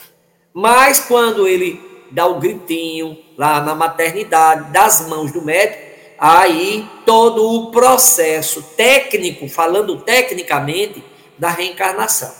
[0.52, 7.54] Mas quando ele dá o gritinho lá na maternidade, das mãos do médico, aí todo
[7.54, 11.04] o processo técnico, falando tecnicamente,
[11.38, 12.32] da reencarnação.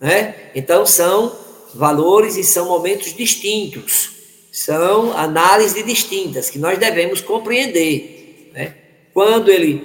[0.00, 0.50] Né?
[0.54, 1.34] Então são
[1.74, 4.19] valores e são momentos distintos,
[4.64, 8.50] são análises distintas que nós devemos compreender.
[8.52, 8.74] Né?
[9.14, 9.82] Quando ele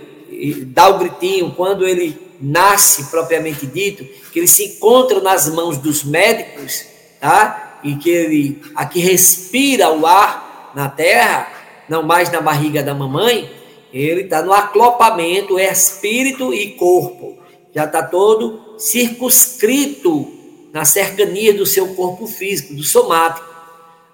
[0.68, 6.04] dá o gritinho, quando ele nasce propriamente dito, que ele se encontra nas mãos dos
[6.04, 6.86] médicos,
[7.22, 7.80] tá?
[7.86, 11.48] e que ele aqui respira o ar na terra,
[11.88, 13.50] não mais na barriga da mamãe,
[13.94, 17.38] ele está no aclopamento espírito e corpo.
[17.74, 20.34] Já está todo circunscrito
[20.74, 23.55] na cercania do seu corpo físico, do somático.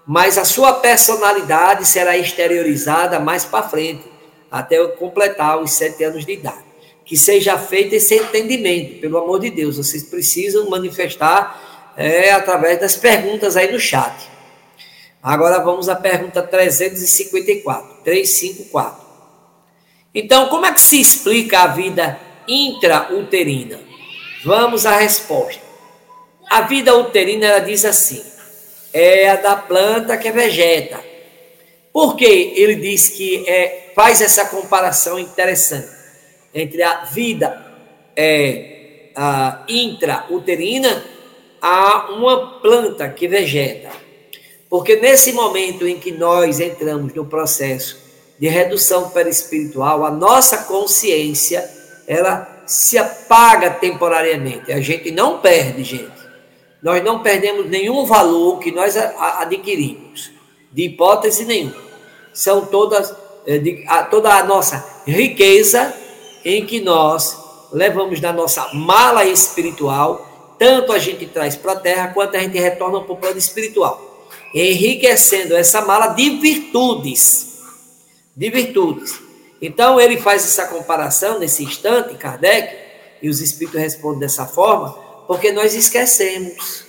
[0.06, 4.04] Mas a sua personalidade será exteriorizada mais para frente,
[4.50, 6.64] até completar os sete anos de idade.
[7.04, 9.76] Que seja feito esse entendimento, pelo amor de Deus.
[9.76, 14.30] Vocês precisam manifestar é através das perguntas aí no chat.
[15.22, 19.02] Agora vamos à pergunta 354, 354.
[20.14, 23.80] Então, como é que se explica a vida intrauterina?
[24.44, 25.62] Vamos à resposta.
[26.50, 28.22] A vida uterina ela diz assim:
[28.92, 31.00] é a da planta que vegeta.
[31.92, 35.90] Por que ele diz que é, faz essa comparação interessante
[36.54, 37.72] entre a vida
[38.16, 41.04] é, a intrauterina
[41.60, 43.90] a uma planta que vegeta?
[44.68, 48.00] Porque nesse momento em que nós entramos no processo
[48.38, 51.68] de redução perispiritual, a nossa consciência
[52.06, 54.72] ela se apaga temporariamente.
[54.72, 56.21] A gente não perde, gente
[56.82, 60.32] nós não perdemos nenhum valor que nós adquirimos,
[60.72, 61.80] de hipótese nenhuma.
[62.34, 63.14] São todas,
[63.46, 65.94] eh, de, a, toda a nossa riqueza
[66.44, 67.38] em que nós
[67.72, 72.58] levamos na nossa mala espiritual, tanto a gente traz para a terra, quanto a gente
[72.58, 77.60] retorna para o plano espiritual, enriquecendo essa mala de virtudes.
[78.34, 79.20] De virtudes.
[79.60, 82.76] Então ele faz essa comparação nesse instante, Kardec,
[83.22, 86.84] e os espíritos respondem dessa forma, porque nós esquecemos.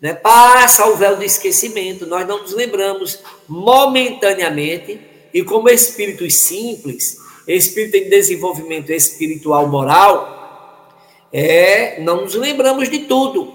[0.00, 0.14] Né?
[0.14, 5.00] Passa o véu do esquecimento, nós não nos lembramos momentaneamente,
[5.32, 10.96] e como espíritos simples, espírito em desenvolvimento espiritual moral,
[11.32, 13.54] é, não nos lembramos de tudo.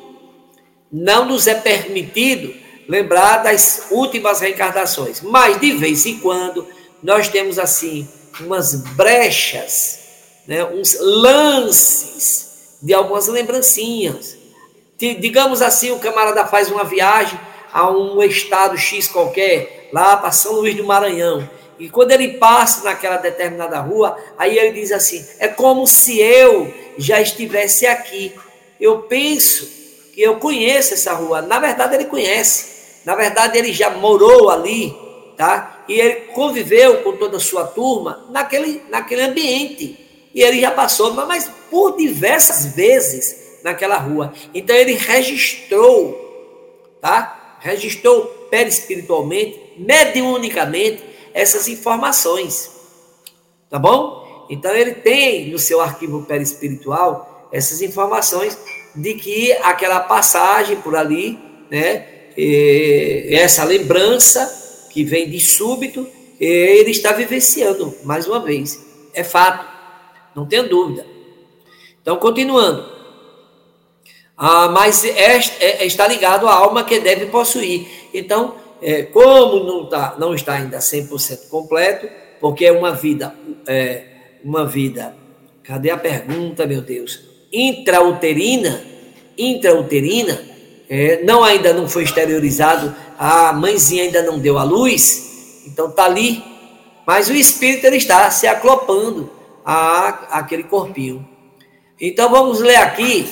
[0.92, 2.54] Não nos é permitido
[2.88, 5.22] lembrar das últimas reencarnações.
[5.22, 6.68] Mas, de vez em quando,
[7.02, 8.08] nós temos assim
[8.40, 10.00] umas brechas,
[10.48, 12.53] né, uns lances
[12.84, 14.38] de algumas lembrancinhas.
[14.98, 17.40] Digamos assim, o camarada faz uma viagem
[17.72, 21.50] a um estado X qualquer, lá para São Luís do Maranhão.
[21.80, 26.72] E quando ele passa naquela determinada rua, aí ele diz assim: é como se eu
[26.98, 28.34] já estivesse aqui.
[28.80, 29.66] Eu penso
[30.14, 31.42] que eu conheço essa rua.
[31.42, 32.74] Na verdade, ele conhece.
[33.06, 34.96] Na verdade, ele já morou ali,
[35.36, 35.84] tá?
[35.88, 40.03] E ele conviveu com toda a sua turma naquele, naquele ambiente.
[40.34, 44.34] E ele já passou, mas por diversas vezes naquela rua.
[44.54, 47.58] Então ele registrou, tá?
[47.60, 52.72] Registrou perispiritualmente, mediunicamente, essas informações.
[53.70, 54.48] Tá bom?
[54.50, 58.58] Então ele tem no seu arquivo perispiritual essas informações
[58.96, 62.08] de que aquela passagem por ali, né?
[63.30, 66.08] essa lembrança que vem de súbito,
[66.40, 68.80] ele está vivenciando mais uma vez.
[69.14, 69.73] É fato.
[70.36, 71.06] Não tenha dúvida.
[72.02, 72.94] Então, continuando.
[74.38, 77.88] Ah, mas é, é, está ligado à alma que deve possuir.
[78.14, 82.08] Então, é, como não, tá, não está ainda 100% completo,
[82.42, 83.34] porque é uma vida,
[83.66, 84.04] é,
[84.44, 85.16] uma vida,
[85.64, 87.22] cadê a pergunta, meu Deus?
[87.54, 88.84] Intrauterina,
[89.38, 90.44] intrauterina,
[90.90, 96.04] é, não ainda não foi exteriorizado, a mãezinha ainda não deu a luz, então está
[96.04, 96.44] ali,
[97.08, 101.28] mas o espírito ele está se aclopando a aquele corpinho.
[102.00, 103.32] Então vamos ler aqui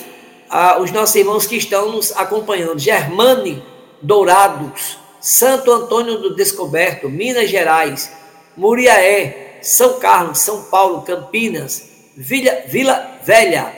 [0.49, 2.79] ah, os nossos irmãos que estão nos acompanhando.
[2.79, 3.63] Germane
[4.01, 8.11] Dourados, Santo Antônio do Descoberto, Minas Gerais,
[8.55, 13.73] Muriaé, São Carlos, São Paulo, Campinas, Vila, Vila Velha,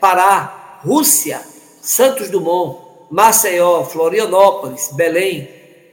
[0.00, 1.40] Pará, Rússia,
[1.80, 2.78] Santos Dumont,
[3.10, 5.48] Maceió, Florianópolis, Belém,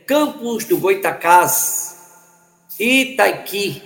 [0.07, 1.97] Campos do Goitacás,
[2.79, 3.81] Itaiqui,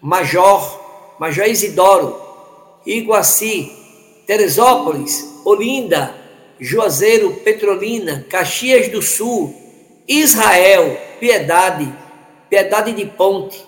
[0.00, 0.83] Major,
[1.18, 2.20] Major Isidoro,
[2.86, 3.72] Iguaci,
[4.26, 6.14] Teresópolis, Olinda,
[6.60, 9.54] Juazeiro, Petrolina, Caxias do Sul,
[10.06, 11.92] Israel, Piedade,
[12.48, 13.62] Piedade de Ponte,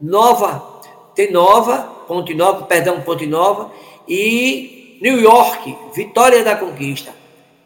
[0.00, 0.80] Nova,
[1.14, 3.72] tem Nova, Ponte Nova, perdão, Ponte Nova,
[4.06, 7.12] e New York, Vitória da Conquista.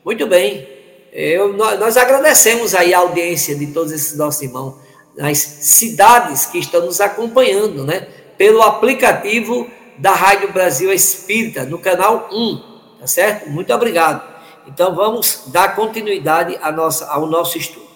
[0.05, 0.67] Muito bem,
[1.13, 4.75] eu, nós, nós agradecemos aí a audiência de todos esses nossos irmãos,
[5.17, 8.09] nas cidades que estão nos acompanhando, né?
[8.43, 13.49] Pelo aplicativo da Rádio Brasil Espírita, no canal 1, tá certo?
[13.49, 14.21] Muito obrigado.
[14.67, 17.87] Então vamos dar continuidade nossa, ao nosso estudo.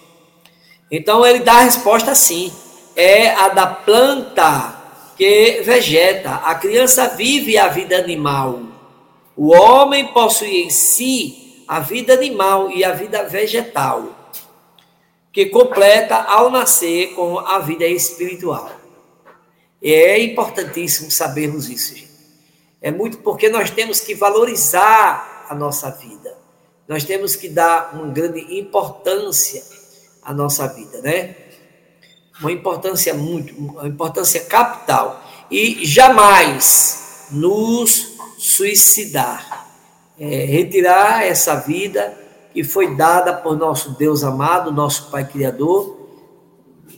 [0.89, 2.49] Então ele dá a resposta assim:
[2.95, 4.73] é a da planta
[5.17, 6.35] que vegeta.
[6.35, 8.61] A criança vive a vida animal.
[9.35, 14.15] O homem possui em si a vida animal e a vida vegetal,
[15.33, 18.76] que completa ao nascer com a vida espiritual.
[19.81, 22.07] É importantíssimo sabermos isso, gente.
[22.81, 26.37] É muito porque nós temos que valorizar a nossa vida.
[26.87, 29.63] Nós temos que dar uma grande importância
[30.21, 31.35] à nossa vida, né?
[32.39, 35.23] Uma importância muito, uma importância capital.
[35.49, 39.65] E jamais nos suicidar.
[40.19, 42.17] É, retirar essa vida
[42.53, 46.09] que foi dada por nosso Deus amado, nosso Pai Criador,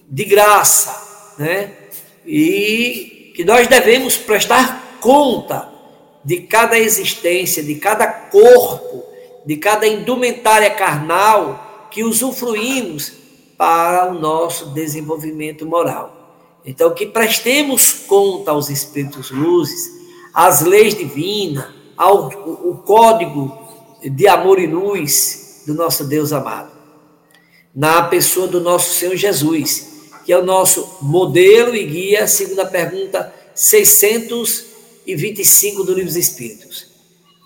[0.08, 1.89] de graça, né?
[2.26, 5.70] E que nós devemos prestar conta
[6.24, 9.04] de cada existência, de cada corpo,
[9.46, 13.14] de cada indumentária carnal que usufruímos
[13.58, 16.60] para o nosso desenvolvimento moral.
[16.66, 19.90] Então, que prestemos conta aos Espíritos Luzes,
[20.34, 21.66] às leis divinas,
[21.98, 23.58] ao o código
[24.02, 26.72] de amor e luz do nosso Deus amado,
[27.76, 29.89] na pessoa do nosso Senhor Jesus,
[30.30, 36.86] que é o nosso modelo e guia, segundo a pergunta 625 do Livro dos Espíritos.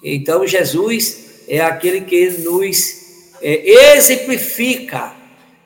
[0.03, 5.13] Então, Jesus é aquele que nos é, exemplifica,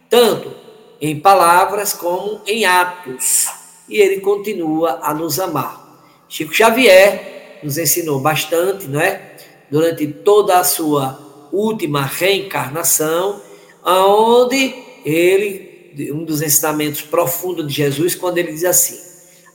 [0.08, 0.54] tanto
[1.02, 3.48] em palavras como em atos,
[3.90, 6.06] e ele continua a nos amar.
[6.30, 9.38] Chico Xavier nos ensinou bastante, não é?
[9.72, 11.20] Durante toda a sua
[11.52, 13.42] última reencarnação,
[13.82, 15.67] aonde ele,
[16.12, 19.00] um dos ensinamentos profundos de Jesus, quando ele diz assim,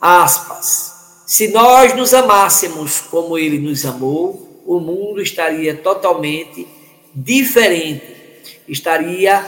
[0.01, 0.93] aspas,
[1.27, 6.67] se nós nos amássemos como ele nos amou, o mundo estaria totalmente
[7.15, 9.45] diferente, estaria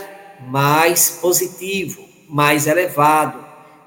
[0.48, 3.44] mais positivo, mais elevado,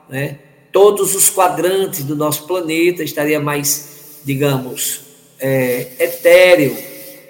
[0.10, 0.40] né?
[0.72, 5.02] Todos os quadrantes do nosso planeta estaria mais, digamos,
[5.40, 6.78] é, etéreo,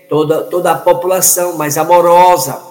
[0.09, 2.61] toda, toda a população mais amorosa.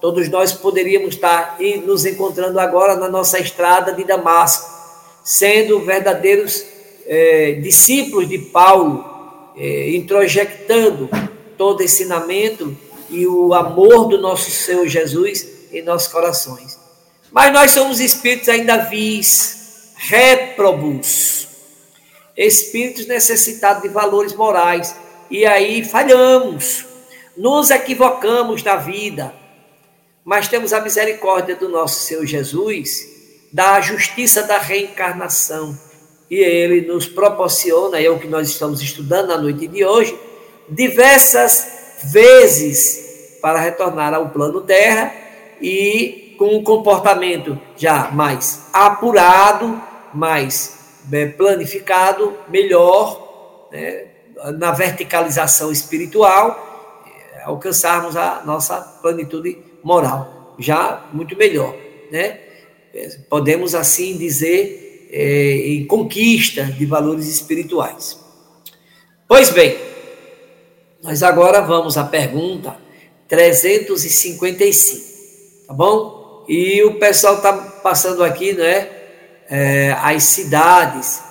[0.00, 4.70] Todos nós poderíamos estar nos encontrando agora na nossa estrada de Damasco,
[5.24, 6.64] sendo verdadeiros
[7.06, 9.04] é, discípulos de Paulo,
[9.56, 11.08] é, introjectando
[11.56, 12.76] todo ensinamento
[13.08, 16.78] e o amor do nosso Senhor Jesus em nossos corações.
[17.32, 21.48] Mas nós somos espíritos ainda vis, réprobos,
[22.36, 24.94] espíritos necessitados de valores morais,
[25.30, 26.84] e aí falhamos,
[27.36, 29.34] nos equivocamos na vida,
[30.26, 35.78] mas temos a misericórdia do nosso Senhor Jesus, da justiça da reencarnação,
[36.28, 40.18] e ele nos proporciona, é o que nós estamos estudando na noite de hoje,
[40.68, 45.14] diversas vezes para retornar ao plano Terra
[45.62, 49.80] e com um comportamento já mais apurado,
[50.12, 50.76] mais
[51.12, 54.06] é, planificado, melhor, né,
[54.58, 56.64] na verticalização espiritual,
[57.44, 61.72] alcançarmos a nossa plenitude moral, já muito melhor,
[62.10, 62.40] né?
[62.92, 68.18] É, podemos assim dizer é, em conquista de valores espirituais.
[69.28, 69.76] Pois bem,
[71.00, 72.76] nós agora vamos à pergunta
[73.28, 76.44] 355 tá bom?
[76.48, 78.88] E o pessoal está passando aqui, né?
[79.48, 81.22] É, as cidades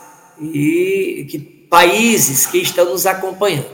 [0.42, 3.68] e que, países que estão nos acompanhando.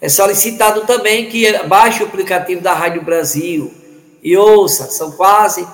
[0.00, 3.85] É solicitado também que baixe o aplicativo da Rádio Brasil
[4.26, 5.64] e ouça, são quase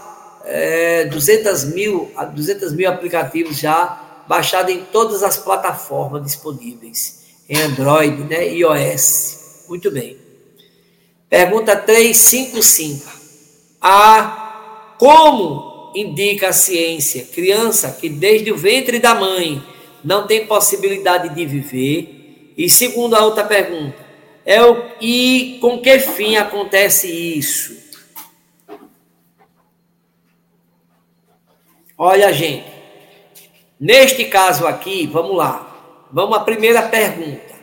[0.44, 8.24] é, 200, mil, 200 mil aplicativos já baixados em todas as plataformas disponíveis, em Android
[8.24, 9.64] né, iOS.
[9.70, 10.18] Muito bem.
[11.30, 13.10] Pergunta 355
[13.80, 19.62] a como indica a ciência, criança que desde o ventre da mãe
[20.04, 22.52] não tem possibilidade de viver.
[22.54, 23.96] E segundo a outra pergunta,
[24.44, 27.81] é o e com que fim acontece isso?
[32.04, 32.66] Olha, gente,
[33.78, 36.08] neste caso aqui, vamos lá.
[36.10, 37.54] Vamos à primeira pergunta.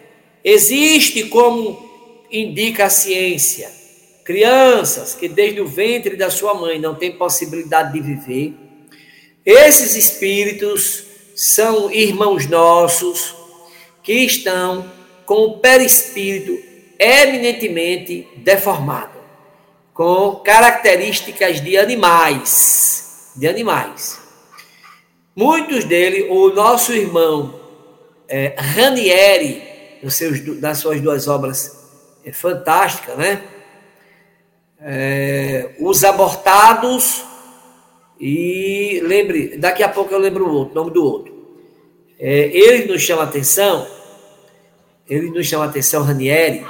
[0.42, 3.70] Existe como indica a ciência
[4.24, 8.54] crianças que desde o ventre da sua mãe não têm possibilidade de viver,
[9.46, 11.04] esses espíritos
[11.36, 13.36] são irmãos nossos
[14.02, 14.90] que estão
[15.26, 16.58] com o perispírito
[16.98, 19.20] eminentemente deformado,
[19.94, 24.19] com características de animais, de animais.
[25.40, 27.58] Muitos deles, o nosso irmão
[28.28, 29.64] é, Ranieri,
[30.10, 31.80] seus, nas suas duas obras
[32.26, 33.42] é, fantásticas, né?
[34.82, 37.24] é, os abortados
[38.20, 41.34] e lembre, daqui a pouco eu lembro o outro, nome do outro.
[42.20, 43.88] É, ele nos chama atenção,
[45.08, 46.68] ele nos chama atenção, Ranieri,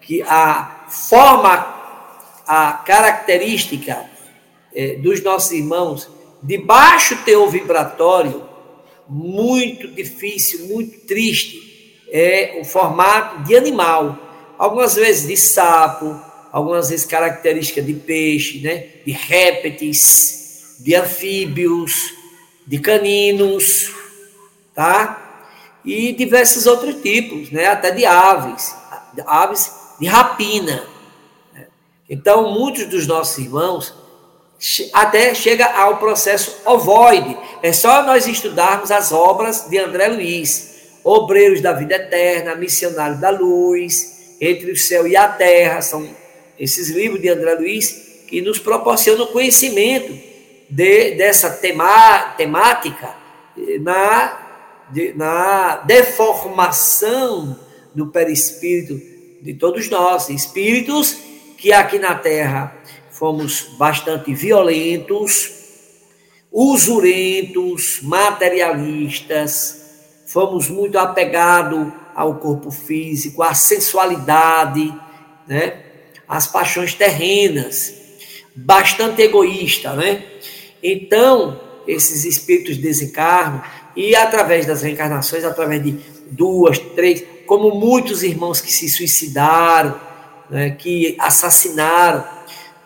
[0.00, 1.76] que a forma,
[2.46, 4.02] a característica
[4.74, 8.48] é, dos nossos irmãos de baixo teor vibratório,
[9.08, 14.16] muito difícil, muito triste, é o formato de animal.
[14.58, 16.20] Algumas vezes de sapo,
[16.52, 18.86] algumas vezes características de peixe, né?
[19.04, 22.14] de répteis, de anfíbios,
[22.66, 23.92] de caninos,
[24.74, 25.24] tá?
[25.84, 27.66] E diversos outros tipos, né?
[27.66, 28.74] Até de aves,
[29.26, 30.86] aves de rapina.
[31.52, 31.66] Né?
[32.08, 33.94] Então, muitos dos nossos irmãos
[34.92, 37.36] até chega ao processo ovoide.
[37.62, 43.30] É só nós estudarmos as obras de André Luiz, Obreiros da Vida Eterna, Missionário da
[43.30, 46.08] Luz, Entre o Céu e a Terra, são
[46.58, 50.12] esses livros de André Luiz que nos proporcionam conhecimento
[50.68, 53.14] de, dessa tema, temática
[53.80, 57.58] na, de, na deformação
[57.94, 59.00] do perispírito
[59.40, 61.16] de todos nós, espíritos
[61.56, 62.77] que aqui na Terra
[63.18, 65.50] fomos bastante violentos,
[66.52, 69.82] usurentos, materialistas,
[70.28, 74.94] fomos muito apegados ao corpo físico, à sensualidade,
[75.48, 75.82] né?
[76.28, 77.92] às paixões terrenas,
[78.54, 80.22] bastante egoísta, né?
[80.80, 83.62] Então, esses espíritos desencarnam
[83.96, 85.98] e através das reencarnações, através de
[86.30, 89.98] duas, três, como muitos irmãos que se suicidaram,
[90.48, 92.37] né, que assassinaram,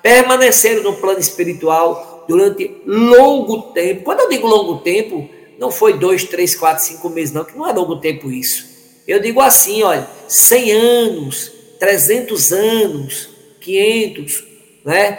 [0.03, 4.03] permaneceram no plano espiritual durante longo tempo.
[4.03, 5.29] Quando eu digo longo tempo,
[5.59, 8.67] não foi dois, três, quatro, cinco meses, não, que não é longo tempo isso.
[9.07, 13.29] Eu digo assim, olha, 100 anos, 300 anos,
[13.61, 14.45] 500,
[14.85, 15.19] né,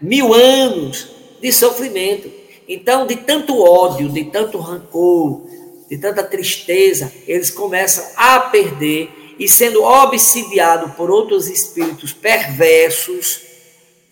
[0.00, 1.08] mil anos
[1.40, 2.30] de sofrimento.
[2.68, 5.42] Então, de tanto ódio, de tanto rancor,
[5.88, 13.40] de tanta tristeza, eles começam a perder e sendo obsidiado por outros espíritos perversos,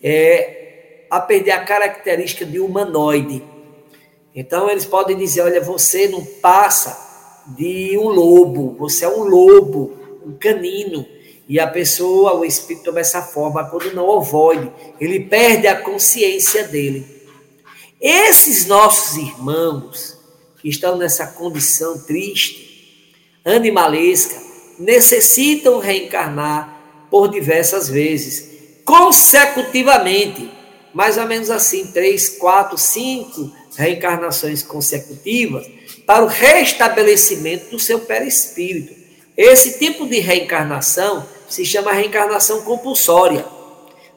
[0.01, 3.43] é, a perder a característica de humanoide.
[4.35, 9.97] Então eles podem dizer: olha, você não passa de um lobo, você é um lobo,
[10.25, 11.05] um canino.
[11.47, 14.71] E a pessoa, o espírito toma essa forma quando não ovoide,
[15.01, 17.05] ele perde a consciência dele.
[17.99, 20.17] Esses nossos irmãos
[20.61, 23.11] que estão nessa condição triste,
[23.43, 24.39] animalesca,
[24.79, 28.50] necessitam reencarnar por diversas vezes,
[28.85, 30.51] consecutivamente,
[30.93, 35.67] mais ou menos assim, três, quatro, cinco reencarnações consecutivas,
[36.05, 38.93] para o restabelecimento do seu perispírito.
[39.37, 43.45] Esse tipo de reencarnação se chama reencarnação compulsória,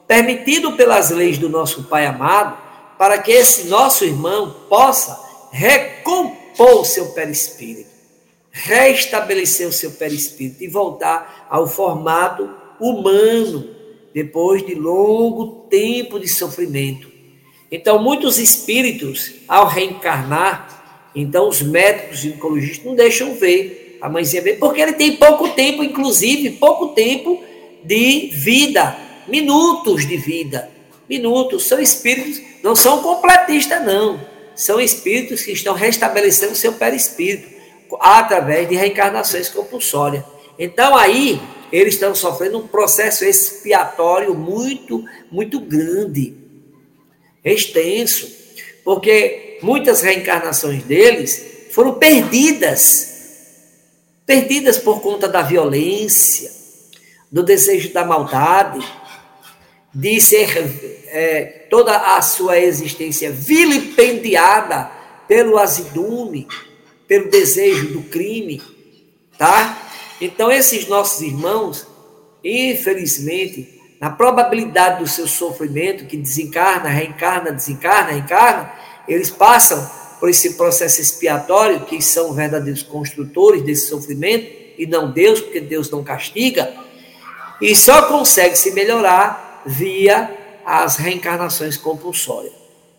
[0.07, 2.59] permitido pelas leis do nosso Pai amado,
[2.99, 5.19] para que esse nosso irmão possa
[5.51, 7.95] recompor o seu perispírito
[8.55, 12.49] restabelecer o seu perispírito e voltar ao formato
[12.79, 13.74] humano
[14.15, 17.11] depois de longo tempo de sofrimento.
[17.71, 24.59] Então, muitos espíritos, ao reencarnar, então os médicos ginecologistas não deixam ver a mãezinha ver,
[24.59, 27.43] porque ele tem pouco tempo, inclusive, pouco tempo
[27.83, 28.97] de vida,
[29.27, 30.71] minutos de vida.
[31.09, 34.21] Minutos, são espíritos, não são completistas, não.
[34.55, 37.49] São espíritos que estão restabelecendo seu perispírito
[38.01, 40.23] através de reencarnações compulsórias.
[40.59, 41.41] Então aí
[41.75, 46.33] eles estão sofrendo um processo expiatório muito, muito grande,
[47.45, 48.31] extenso,
[48.85, 53.73] porque muitas reencarnações deles foram perdidas,
[54.25, 56.49] perdidas por conta da violência,
[57.31, 58.87] do desejo da maldade,
[59.93, 64.93] de ser é, toda a sua existência vilipendiada
[65.27, 66.47] pelo azidume,
[67.09, 68.63] pelo desejo do crime,
[69.37, 69.85] tá?
[70.21, 71.87] Então, esses nossos irmãos,
[72.43, 78.73] infelizmente, na probabilidade do seu sofrimento, que desencarna, reencarna, desencarna, reencarna,
[79.09, 79.91] eles passam
[80.21, 84.47] por esse processo expiatório, que são verdadeiros construtores desse sofrimento,
[84.79, 86.73] e não Deus, porque Deus não castiga,
[87.61, 90.31] e só consegue se melhorar via
[90.65, 92.53] as reencarnações compulsórias.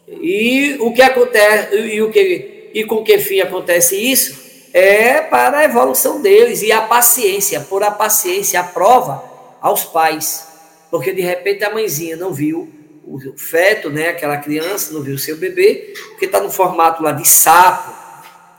[0.07, 4.44] E o que acontece, e o que e com que fim acontece isso?
[4.77, 9.23] É para a evolução deles e a paciência, por a paciência, a prova
[9.61, 10.45] aos pais.
[10.91, 12.69] Porque de repente a mãezinha não viu
[13.07, 17.13] o feto, né, aquela criança, não viu o seu bebê, porque está no formato lá
[17.13, 17.89] de sapo,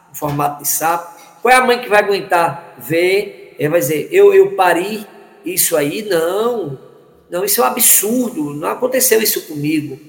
[0.08, 1.20] no formato de sapo.
[1.42, 3.54] Qual é a mãe que vai aguentar ver?
[3.58, 5.06] Ele vai dizer, eu, eu pari
[5.44, 6.00] isso aí?
[6.00, 6.78] Não,
[7.28, 10.00] não, isso é um absurdo, não aconteceu isso comigo.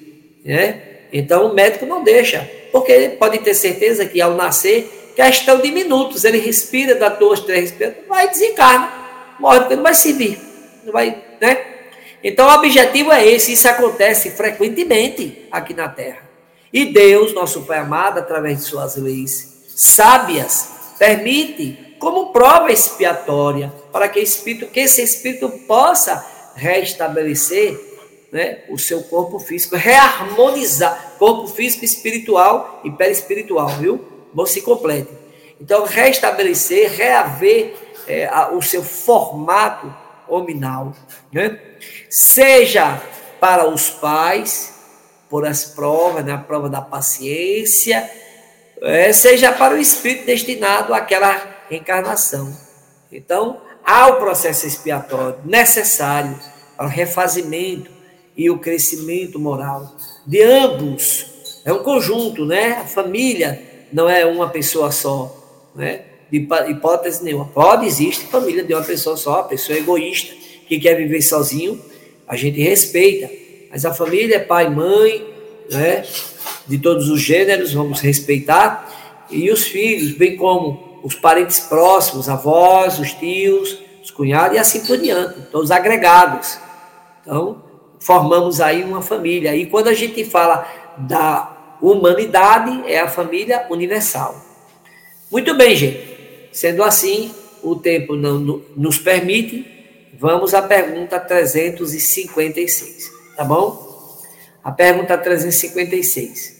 [0.45, 0.83] Né?
[1.11, 4.89] Então o médico não deixa porque pode ter certeza que ao nascer,
[5.25, 8.91] questão de minutos, ele respira, dá duas, três respirações, vai desencarna,
[9.39, 10.39] morre, porque não vai servir.
[10.85, 11.65] Não vai, né?
[12.23, 16.19] Então o objetivo é esse, isso acontece frequentemente aqui na Terra.
[16.71, 24.07] E Deus, nosso Pai amado, através de suas leis sábias, permite como prova expiatória para
[24.07, 26.23] que, espírito, que esse espírito possa
[26.55, 27.79] restabelecer
[28.31, 34.16] né, o seu corpo físico, reharmonizar corpo físico, espiritual e perispiritual, viu?
[34.45, 35.17] Se completem.
[35.59, 37.73] Então, restabelecer, reaver
[38.07, 39.93] é, a, o seu formato
[40.27, 40.93] hominal,
[41.31, 41.59] né?
[42.09, 43.01] seja
[43.39, 44.73] para os pais,
[45.29, 48.09] por as provas, na né, prova da paciência,
[48.81, 52.55] é, seja para o espírito destinado àquela reencarnação.
[53.11, 56.39] Então, há o processo expiatório necessário
[56.75, 57.89] para o refazimento
[58.35, 61.25] e o crescimento moral de ambos.
[61.65, 62.73] É um conjunto, né?
[62.73, 65.35] A família não é uma pessoa só,
[65.75, 66.01] né?
[66.31, 67.45] De hipótese nenhuma.
[67.45, 70.33] Pode existir família de uma pessoa só, pessoa egoísta
[70.67, 71.81] que quer viver sozinho,
[72.27, 73.29] a gente respeita.
[73.71, 75.25] Mas a família é pai, mãe,
[75.71, 76.05] né?
[76.67, 79.25] De todos os gêneros, vamos respeitar.
[79.29, 84.85] E os filhos, bem como os parentes próximos, avós, os tios, os cunhados e assim
[84.85, 86.57] por diante, todos agregados.
[87.21, 87.63] Então,
[87.99, 89.55] formamos aí uma família.
[89.55, 90.67] E quando a gente fala
[90.97, 94.43] da humanidade, é a família universal.
[95.31, 96.49] Muito bem, gente.
[96.51, 98.39] Sendo assim, o tempo não
[98.75, 99.65] nos permite,
[100.17, 103.85] vamos à pergunta 356, tá bom?
[104.63, 106.57] A pergunta 356.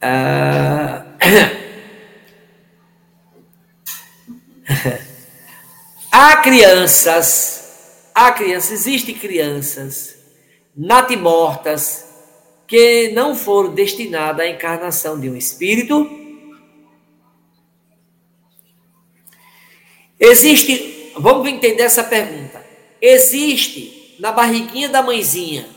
[0.00, 1.06] Ah...
[6.16, 10.14] Há crianças, há crianças, existem crianças
[10.76, 12.04] natimortas
[12.66, 16.08] que não foram destinadas à encarnação de um espírito.
[20.18, 22.64] Existe, vamos entender essa pergunta.
[23.00, 25.68] Existe na barriguinha da mãezinha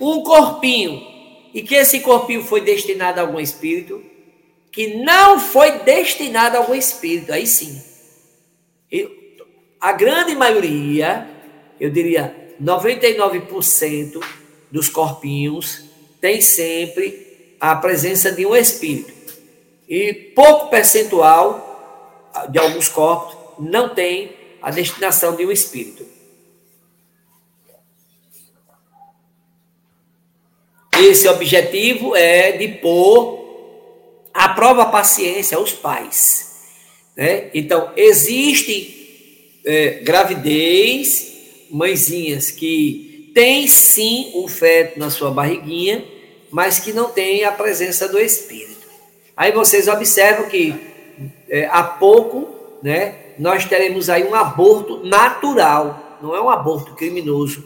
[0.00, 1.02] um corpinho
[1.54, 4.02] e que esse corpinho foi destinado a algum espírito
[4.70, 7.88] que não foi destinado a algum espírito, aí sim
[9.80, 11.28] a grande maioria,
[11.80, 14.22] eu diria 99%
[14.70, 15.84] dos corpinhos
[16.20, 19.12] tem sempre a presença de um espírito.
[19.88, 21.66] E pouco percentual
[22.50, 26.06] de alguns corpos não tem a destinação de um espírito.
[31.00, 33.38] Esse objetivo é de pôr
[34.34, 36.48] à prova a paciência aos pais.
[37.16, 37.50] Né?
[37.54, 38.94] Então, existem
[39.64, 41.32] é, gravidez,
[41.70, 43.07] mãezinhas que
[43.38, 46.04] têm sim um feto na sua barriguinha,
[46.50, 48.88] mas que não tem a presença do espírito.
[49.36, 50.74] Aí vocês observam que
[51.48, 52.48] é, há pouco,
[52.82, 57.64] né, nós teremos aí um aborto natural, não é um aborto criminoso,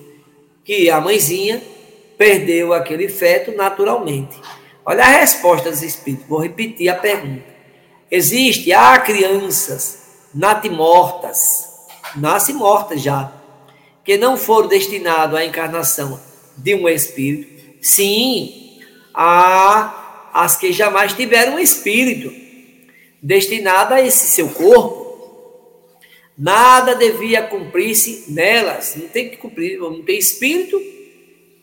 [0.63, 1.63] que a mãezinha
[2.19, 4.39] perdeu aquele feto naturalmente.
[4.85, 6.29] Olha a resposta dos espíritos.
[6.29, 7.47] Vou repetir a pergunta.
[8.11, 10.03] Existe, há crianças
[10.35, 11.73] natimortas
[12.15, 13.33] nasce morta já,
[14.05, 16.21] que não foram destinados à encarnação
[16.57, 18.81] de um espírito, sim,
[19.15, 22.33] há as que jamais tiveram um espírito
[23.23, 25.03] destinado a esse seu corpo.
[26.37, 30.81] Nada devia cumprir-se nelas, não tem que cumprir, não tem espírito.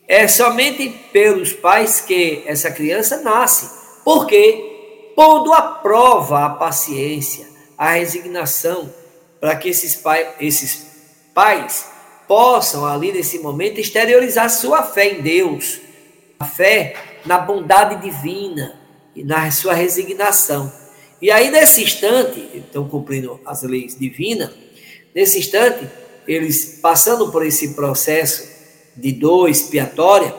[0.06, 3.68] É somente pelos pais que essa criança nasce.
[4.04, 5.12] Por quê?
[5.14, 8.92] Pondo à prova a paciência, a resignação,
[9.40, 10.86] para que esses, pai, esses
[11.34, 11.89] pais
[12.30, 15.80] possam, ali nesse momento, exteriorizar sua fé em Deus,
[16.38, 16.94] a fé
[17.26, 18.78] na bondade divina
[19.16, 20.72] e na sua resignação.
[21.20, 24.50] E aí, nesse instante, estão cumprindo as leis divinas,
[25.12, 25.90] nesse instante,
[26.24, 28.48] eles passando por esse processo
[28.96, 30.32] de dor expiatória,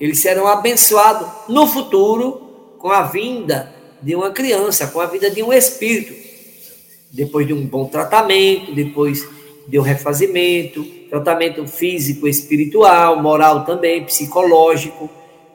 [0.00, 5.42] eles serão abençoados no futuro com a vinda de uma criança, com a vida de
[5.42, 6.14] um espírito
[7.12, 9.26] depois de um bom tratamento, depois
[9.66, 15.08] de um refazimento, tratamento físico, espiritual, moral também, psicológico.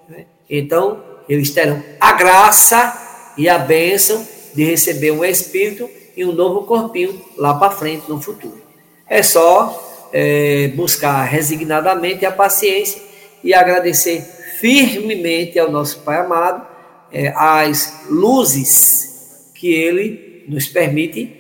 [0.08, 0.26] Né?
[0.50, 6.64] Então, eles terão a graça e a bênção de receber um espírito e um novo
[6.64, 8.62] corpinho lá para frente no futuro.
[9.08, 13.02] É só é, buscar resignadamente a paciência
[13.44, 14.22] e agradecer
[14.60, 16.66] firmemente ao nosso Pai amado
[17.12, 21.32] é, as luzes que Ele nos permite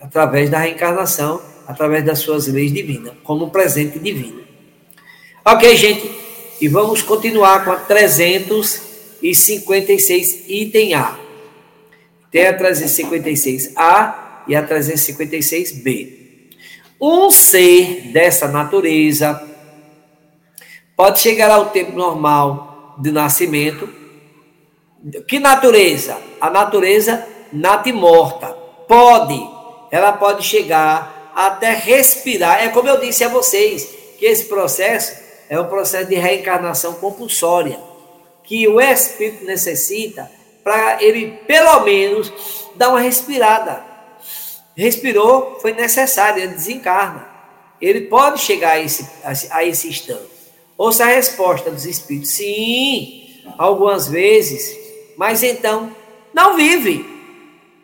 [0.00, 4.40] através da reencarnação, através das suas leis divinas, como presente divino.
[5.44, 6.10] Ok, gente?
[6.60, 11.18] E vamos continuar com a 356, item A.
[12.30, 14.14] Tem a 356A
[14.46, 16.22] e a 356B.
[17.00, 19.42] Um ser dessa natureza
[20.96, 23.88] pode chegar ao tempo normal de nascimento.
[25.26, 26.16] Que natureza?
[26.40, 28.56] A natureza natimorta.
[28.86, 29.50] Pode
[29.92, 32.62] ela pode chegar até respirar.
[32.62, 37.78] É como eu disse a vocês, que esse processo é um processo de reencarnação compulsória,
[38.44, 40.30] que o espírito necessita
[40.62, 42.32] para ele, pelo menos,
[42.76, 43.84] dar uma respirada.
[44.76, 47.28] Respirou, foi necessário, ele desencarna.
[47.80, 49.06] Ele pode chegar a esse,
[49.50, 50.30] a esse instante.
[50.78, 52.30] Ouça a resposta dos espíritos.
[52.30, 54.76] Sim, algumas vezes,
[55.16, 55.94] mas então
[56.32, 57.04] não vive.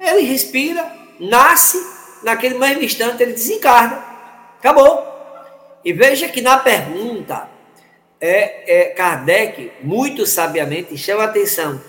[0.00, 1.78] Ele respira, nasce,
[2.22, 4.04] naquele mesmo instante ele desencarna.
[4.58, 5.06] Acabou.
[5.84, 7.48] E veja que na pergunta,
[8.20, 11.80] é, é, Kardec, muito sabiamente, chama a atenção.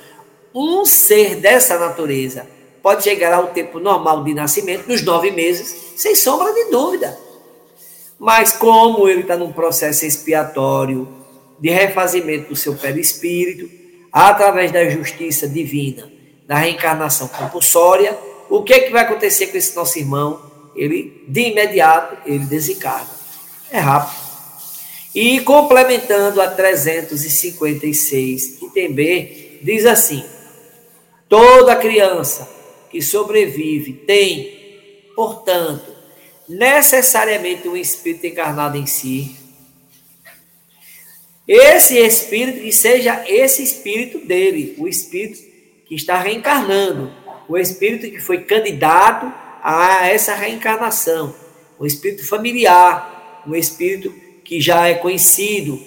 [0.54, 2.48] Um ser dessa natureza
[2.82, 7.18] pode chegar ao tempo normal de nascimento, nos nove meses, sem sombra de dúvida.
[8.18, 11.08] Mas como ele está num processo expiatório
[11.60, 13.70] de refazimento do seu perispírito,
[14.12, 16.12] através da justiça divina,
[16.48, 18.18] da reencarnação compulsória,
[18.50, 20.50] o que, é que vai acontecer com esse nosso irmão?
[20.76, 23.10] Ele, de imediato, ele desencarna.
[23.72, 24.30] É rápido.
[25.14, 30.24] E complementando a 356, item B, diz assim:
[31.28, 32.50] toda criança
[32.90, 35.94] que sobrevive tem, portanto,
[36.48, 39.36] necessariamente um espírito encarnado em si.
[41.48, 45.40] Esse espírito que seja esse espírito dele, o espírito
[45.88, 47.12] que está reencarnando,
[47.50, 49.34] o espírito que foi candidato
[49.64, 51.36] a essa reencarnação,
[51.80, 55.82] o espírito familiar, o espírito que já é conhecido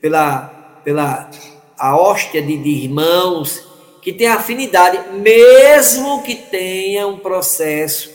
[0.00, 1.30] pela, pela
[1.78, 3.64] a hóstia de, de irmãos,
[4.02, 8.10] que tem afinidade, mesmo que tenha um processo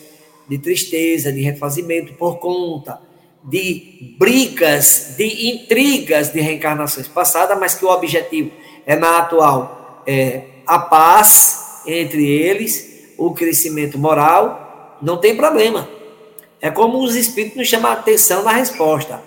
[0.48, 3.00] de tristeza, de refazimento por conta
[3.44, 8.52] de brigas, de intrigas de reencarnações passadas, mas que o objetivo
[8.86, 15.88] é na atual é a paz entre eles, o crescimento moral, não tem problema.
[16.62, 19.22] É como os espíritos nos chamam a atenção na resposta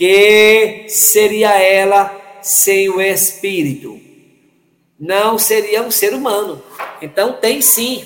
[0.00, 4.00] que seria ela sem o espírito?
[4.98, 6.62] Não seria um ser humano.
[7.02, 8.02] Então tem sim.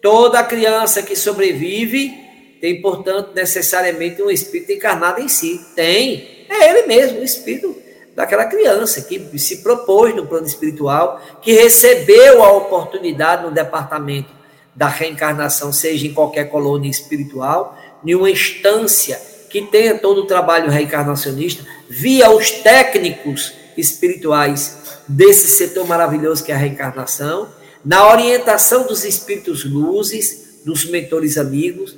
[0.00, 2.14] Toda criança que sobrevive
[2.58, 5.60] tem, portanto, necessariamente um espírito encarnado em si.
[5.76, 6.46] Tem.
[6.48, 7.76] É ele mesmo, o espírito
[8.14, 14.30] daquela criança que se propôs no plano espiritual, que recebeu a oportunidade no departamento
[14.74, 20.70] da reencarnação, seja em qualquer colônia espiritual, em uma instância que tenha todo o trabalho
[20.70, 27.48] reencarnacionista via os técnicos espirituais desse setor maravilhoso que é a reencarnação,
[27.84, 31.96] na orientação dos espíritos luzes, dos mentores amigos,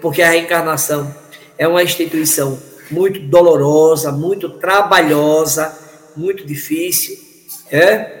[0.00, 1.12] porque a reencarnação
[1.58, 2.58] é uma instituição
[2.90, 5.76] muito dolorosa, muito trabalhosa,
[6.16, 7.18] muito difícil.
[7.70, 8.16] É?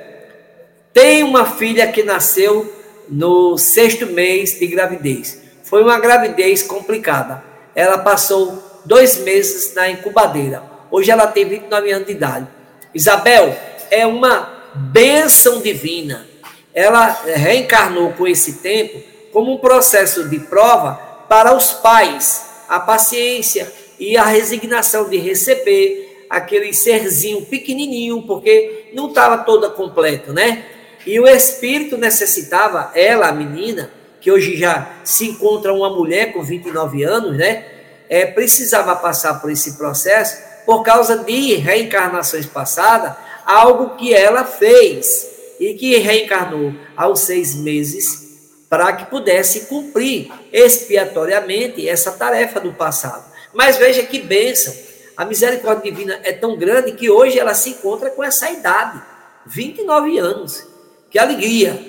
[0.92, 2.72] Tem uma filha que nasceu
[3.08, 5.40] no sexto mês de gravidez.
[5.62, 10.62] Foi uma gravidez complicada ela passou dois meses na incubadeira.
[10.90, 12.46] Hoje ela tem 29 anos de idade.
[12.94, 13.54] Isabel
[13.90, 16.26] é uma bênção divina.
[16.74, 18.98] Ela reencarnou com esse tempo
[19.30, 20.94] como um processo de prova
[21.28, 29.08] para os pais, a paciência e a resignação de receber aquele serzinho pequenininho, porque não
[29.08, 30.64] estava toda completa, né?
[31.06, 33.90] E o espírito necessitava, ela, a menina,
[34.20, 37.64] que hoje já se encontra uma mulher com 29 anos, né?
[38.08, 45.28] É, precisava passar por esse processo por causa de reencarnações passadas, algo que ela fez
[45.60, 48.26] e que reencarnou aos seis meses
[48.68, 53.35] para que pudesse cumprir expiatoriamente essa tarefa do passado.
[53.56, 54.76] Mas veja que bênção!
[55.16, 59.02] A misericórdia divina é tão grande que hoje ela se encontra com essa idade,
[59.46, 60.66] 29 anos.
[61.10, 61.82] Que alegria,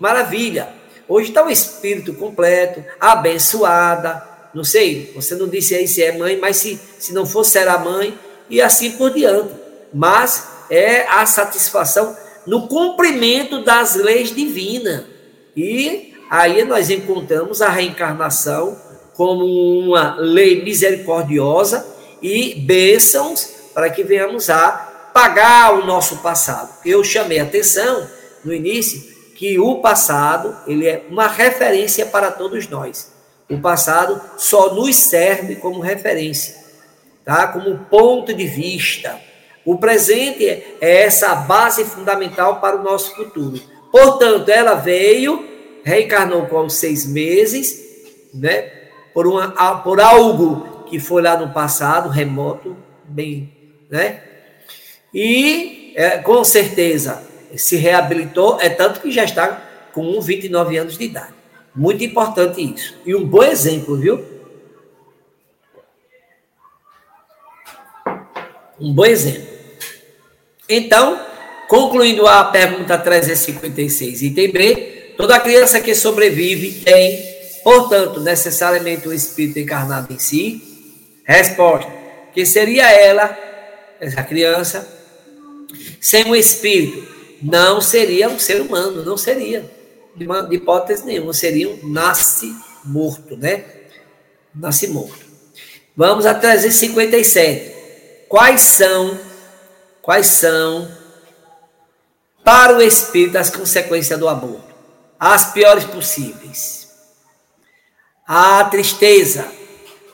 [0.00, 0.68] maravilha!
[1.08, 4.20] Hoje está o espírito completo, abençoada.
[4.52, 7.78] Não sei, você não disse aí se é mãe, mas se, se não for, será
[7.78, 8.18] mãe,
[8.50, 9.54] e assim por diante.
[9.94, 15.04] Mas é a satisfação no cumprimento das leis divinas.
[15.56, 18.76] E aí nós encontramos a reencarnação
[19.22, 19.44] como
[19.78, 21.86] uma lei misericordiosa
[22.20, 26.68] e bênçãos para que venhamos a pagar o nosso passado.
[26.84, 28.10] Eu chamei atenção
[28.44, 29.00] no início
[29.36, 33.12] que o passado ele é uma referência para todos nós.
[33.48, 36.56] O passado só nos serve como referência,
[37.24, 37.46] tá?
[37.46, 39.20] Como ponto de vista.
[39.64, 43.62] O presente é essa base fundamental para o nosso futuro.
[43.92, 45.48] Portanto, ela veio,
[45.84, 47.80] reencarnou com seis meses,
[48.34, 48.81] né?
[49.12, 53.52] Por, uma, por algo que foi lá no passado, remoto, bem,
[53.90, 54.22] né?
[55.12, 57.22] E é, com certeza
[57.56, 61.34] se reabilitou, é tanto que já está com 29 anos de idade.
[61.74, 62.94] Muito importante isso.
[63.04, 64.24] E um bom exemplo, viu?
[68.80, 69.48] Um bom exemplo.
[70.68, 71.20] Então,
[71.68, 77.31] concluindo a pergunta 356, item B, toda criança que sobrevive tem,
[77.62, 81.20] portanto, necessariamente o espírito encarnado em si?
[81.24, 81.90] Resposta:
[82.32, 83.38] que seria ela
[84.00, 84.86] essa criança,
[86.00, 87.06] sem um espírito,
[87.40, 89.70] não seria um ser humano, não seria,
[90.16, 92.52] de, uma, de hipótese nenhuma, seria um nasce
[92.84, 93.64] morto, né?
[94.54, 95.24] Nasce morto.
[95.96, 98.26] Vamos a 357.
[98.28, 99.18] Quais são,
[100.00, 100.90] quais são,
[102.42, 104.72] para o espírito, as consequências do aborto?
[105.18, 106.81] As piores possíveis.
[108.26, 109.46] A tristeza,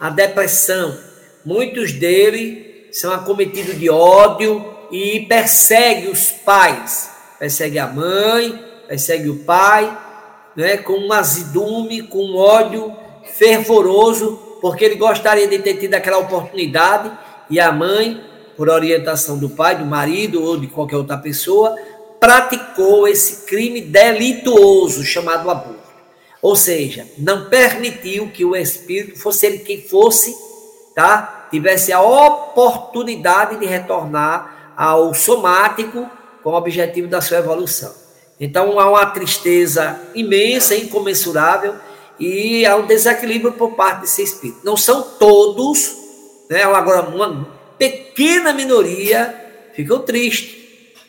[0.01, 0.99] a depressão.
[1.45, 7.11] Muitos deles são acometidos de ódio e perseguem os pais.
[7.39, 9.97] Persegue a mãe, persegue o pai,
[10.57, 12.97] né, com um azidume, com um ódio
[13.35, 17.13] fervoroso, porque ele gostaria de ter tido aquela oportunidade
[17.51, 18.25] e a mãe,
[18.57, 21.77] por orientação do pai, do marido ou de qualquer outra pessoa,
[22.19, 25.78] praticou esse crime delituoso chamado aborto.
[26.41, 30.37] Ou seja, não permitiu que o espírito, fosse ele quem fosse,
[30.95, 31.49] tá?
[31.51, 36.09] tivesse a oportunidade de retornar ao somático
[36.43, 37.93] com o objetivo da sua evolução.
[38.39, 41.75] Então há uma tristeza imensa, incomensurável,
[42.21, 44.61] e há um desequilíbrio por parte desse espírito.
[44.65, 45.97] Não são todos,
[46.49, 46.63] né?
[46.63, 49.35] agora uma pequena minoria
[49.73, 50.57] ficam tristes,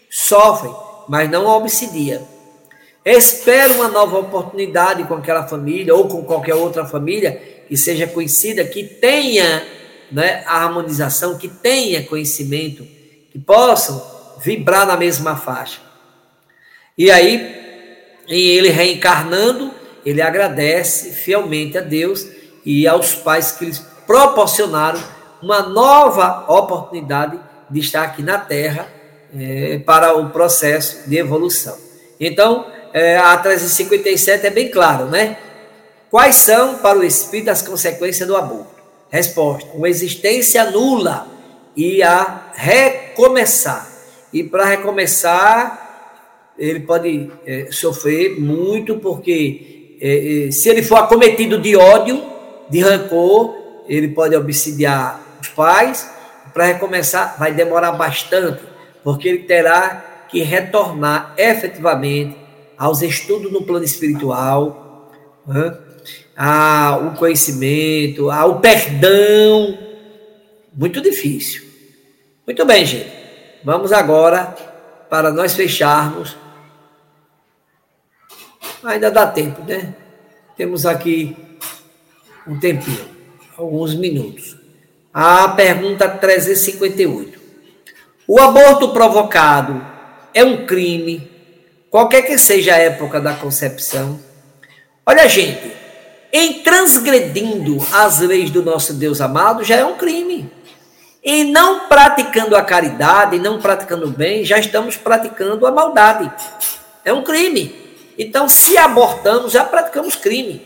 [0.10, 0.74] sofrem,
[1.08, 2.22] mas não obsidia.
[3.06, 8.64] Espera uma nova oportunidade com aquela família ou com qualquer outra família que seja conhecida,
[8.66, 9.66] que tenha
[10.12, 12.86] né, a harmonização, que tenha conhecimento,
[13.32, 14.04] que possam
[14.40, 15.80] vibrar na mesma faixa.
[16.98, 17.56] E aí,
[18.28, 19.72] em ele reencarnando,
[20.06, 22.28] ele agradece fielmente a Deus
[22.66, 25.02] e aos pais que lhes proporcionaram
[25.42, 27.40] uma nova oportunidade
[27.70, 28.88] de estar aqui na Terra
[29.34, 31.78] é, para o processo de evolução.
[32.20, 35.38] Então, é, a 357 é bem claro, né?
[36.10, 38.80] Quais são para o espírito as consequências do aborto?
[39.10, 41.28] Resposta: uma existência nula
[41.76, 43.88] e a recomeçar.
[44.34, 51.60] E para recomeçar, ele pode é, sofrer muito, porque é, é, se ele for acometido
[51.60, 52.24] de ódio,
[52.70, 53.56] de rancor,
[53.88, 56.10] ele pode obsidiar os pais.
[56.54, 58.62] Para recomeçar, vai demorar bastante,
[59.04, 62.49] porque ele terá que retornar efetivamente
[62.80, 65.12] aos estudos no plano espiritual,
[65.46, 65.78] né?
[66.34, 69.78] ao conhecimento, ao perdão.
[70.74, 71.64] Muito difícil.
[72.48, 73.12] Muito bem, gente.
[73.66, 74.56] Vamos agora
[75.10, 76.38] para nós fecharmos.
[78.82, 79.94] Ainda dá tempo, né?
[80.56, 81.36] Temos aqui
[82.48, 83.06] um tempinho,
[83.58, 84.56] alguns minutos.
[85.14, 87.38] A pergunta 358.
[88.26, 89.86] O aborto provocado
[90.34, 91.39] é um crime
[91.90, 94.20] qualquer que seja a época da concepção.
[95.06, 95.72] Olha, gente,
[96.32, 100.52] em transgredindo as leis do nosso Deus amado já é um crime.
[101.24, 106.32] Em não praticando a caridade, não praticando o bem, já estamos praticando a maldade.
[107.04, 107.76] É um crime.
[108.18, 110.62] Então, se abortamos, já praticamos crime.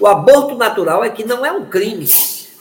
[0.00, 2.08] O aborto natural é que não é um crime.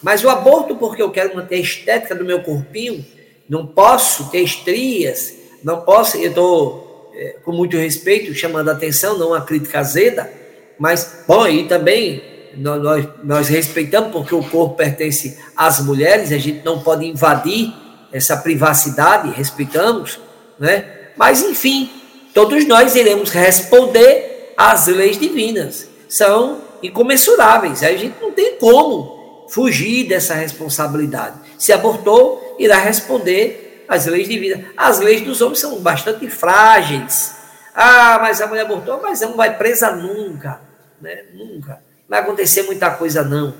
[0.01, 3.05] Mas o aborto, porque eu quero manter a estética do meu corpinho,
[3.49, 5.33] não posso ter estrias,
[5.63, 6.86] não posso, eu estou
[7.17, 10.31] é, com muito respeito, chamando a atenção, não a crítica azeda,
[10.77, 12.21] mas, bom, e também
[12.55, 17.73] nós, nós, nós respeitamos, porque o corpo pertence às mulheres, a gente não pode invadir
[18.11, 20.19] essa privacidade, respeitamos,
[20.59, 20.85] né?
[21.15, 21.89] Mas, enfim,
[22.33, 30.07] todos nós iremos responder às leis divinas, são incomensuráveis, a gente não tem como fugir
[30.07, 31.39] dessa responsabilidade.
[31.57, 34.65] Se abortou, irá responder as leis de vida.
[34.75, 37.35] As leis dos homens são bastante frágeis.
[37.73, 40.59] Ah, mas a mulher abortou, mas ela não vai presa nunca.
[41.01, 41.25] Né?
[41.33, 41.73] Nunca.
[41.73, 43.53] Não vai acontecer muita coisa, não.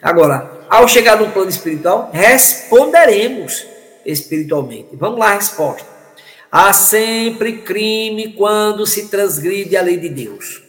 [0.00, 3.66] Agora, ao chegar no plano espiritual, responderemos
[4.04, 4.94] espiritualmente.
[4.94, 5.86] Vamos lá a resposta.
[6.50, 10.62] Há sempre crime quando se transgride a lei de Deus.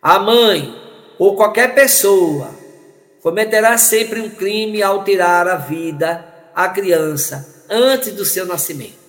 [0.00, 0.74] A mãe
[1.18, 2.50] ou qualquer pessoa
[3.22, 9.02] cometerá sempre um crime ao tirar a vida à criança antes do seu nascimento.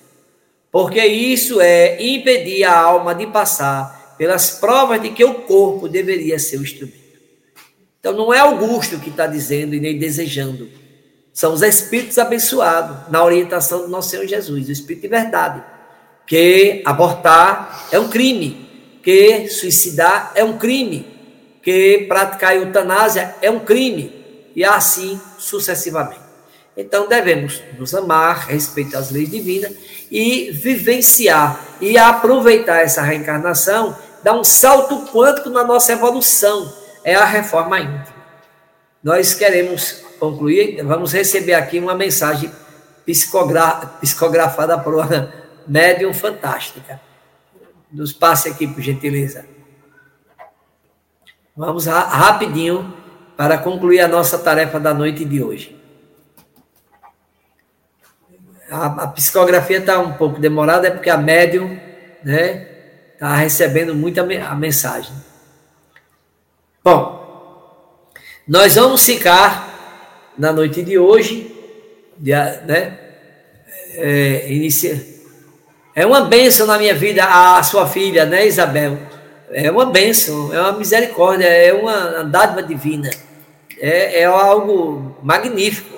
[0.70, 6.38] Porque isso é impedir a alma de passar pelas provas de que o corpo deveria
[6.38, 7.04] ser o instrumento.
[8.00, 10.68] Então não é Augusto que está dizendo e nem desejando.
[11.32, 15.62] São os espíritos abençoados na orientação do nosso Senhor Jesus, o Espírito de verdade.
[16.26, 18.68] Que abortar é um crime,
[19.02, 21.06] que suicidar é um crime,
[21.62, 24.12] que praticar eutanásia é um crime,
[24.54, 26.23] e assim sucessivamente.
[26.76, 29.72] Então devemos nos amar, respeitar as leis divinas
[30.10, 36.72] e vivenciar e aproveitar essa reencarnação, dar um salto quântico na nossa evolução.
[37.04, 38.14] É a reforma íntima.
[39.02, 42.50] Nós queremos concluir, vamos receber aqui uma mensagem
[43.04, 45.32] psicogra psicografada por uma
[45.68, 47.00] médium fantástica.
[47.92, 49.46] Nos passe aqui, por gentileza.
[51.56, 52.92] Vamos rapidinho
[53.36, 55.83] para concluir a nossa tarefa da noite de hoje.
[58.70, 61.78] A, a psicografia está um pouco demorada, é porque a médium
[62.22, 62.66] né,
[63.12, 65.12] está recebendo muita a mensagem.
[66.82, 68.10] Bom,
[68.46, 71.54] nós vamos ficar na noite de hoje,
[72.18, 72.98] né,
[73.96, 75.14] é, inicia,
[75.94, 78.98] é uma bênção na minha vida a sua filha, né, Isabel?
[79.50, 83.08] É uma bênção, é uma misericórdia, é uma dádiva divina.
[83.78, 85.96] É, é algo magnífico.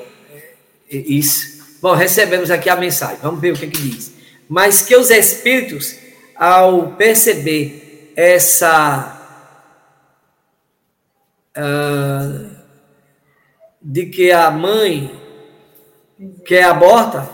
[0.90, 1.55] É, isso.
[1.86, 3.18] Bom, recebemos aqui a mensagem.
[3.22, 4.12] Vamos ver o que, que diz.
[4.48, 5.96] Mas que os espíritos,
[6.34, 9.12] ao perceber essa.
[11.56, 12.50] Uh,
[13.80, 15.16] de que a mãe
[16.44, 17.30] quer aborta,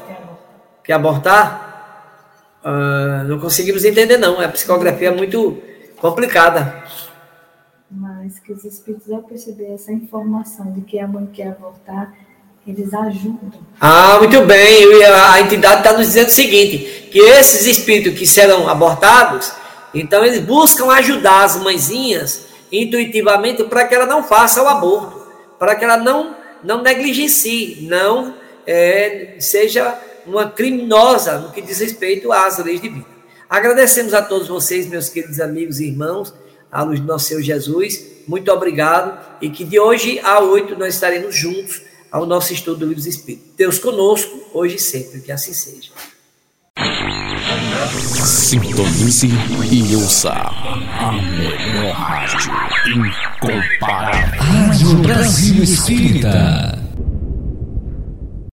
[0.84, 4.38] quer abortar, uh, não conseguimos entender, não.
[4.38, 5.62] A psicografia é muito
[5.96, 6.84] complicada.
[7.90, 12.12] Mas que os espíritos, ao perceber essa informação de que a mãe quer abortar,
[12.66, 13.50] eles ajudam.
[13.80, 15.04] Ah, muito bem.
[15.04, 19.52] A entidade está nos dizendo o seguinte: que esses espíritos que serão abortados,
[19.92, 25.26] então eles buscam ajudar as mãezinhas intuitivamente para que ela não faça o aborto,
[25.58, 26.34] para que ela não,
[26.64, 28.34] não negligencie, não
[28.66, 33.06] é, seja uma criminosa no que diz respeito às leis de vida.
[33.50, 36.32] Agradecemos a todos vocês, meus queridos amigos e irmãos,
[36.70, 38.22] à luz do nosso Senhor Jesus.
[38.26, 41.82] Muito obrigado e que de hoje a oito nós estaremos juntos
[42.12, 43.48] ao nosso estudo do livro dos Espíritos.
[43.56, 45.90] Deus conosco, hoje e sempre, que assim seja.
[48.24, 49.28] Sintonize
[49.70, 52.52] e ouça a melhor rádio
[52.94, 54.40] incomparável.
[54.40, 56.81] Rádio Brasil Espírita.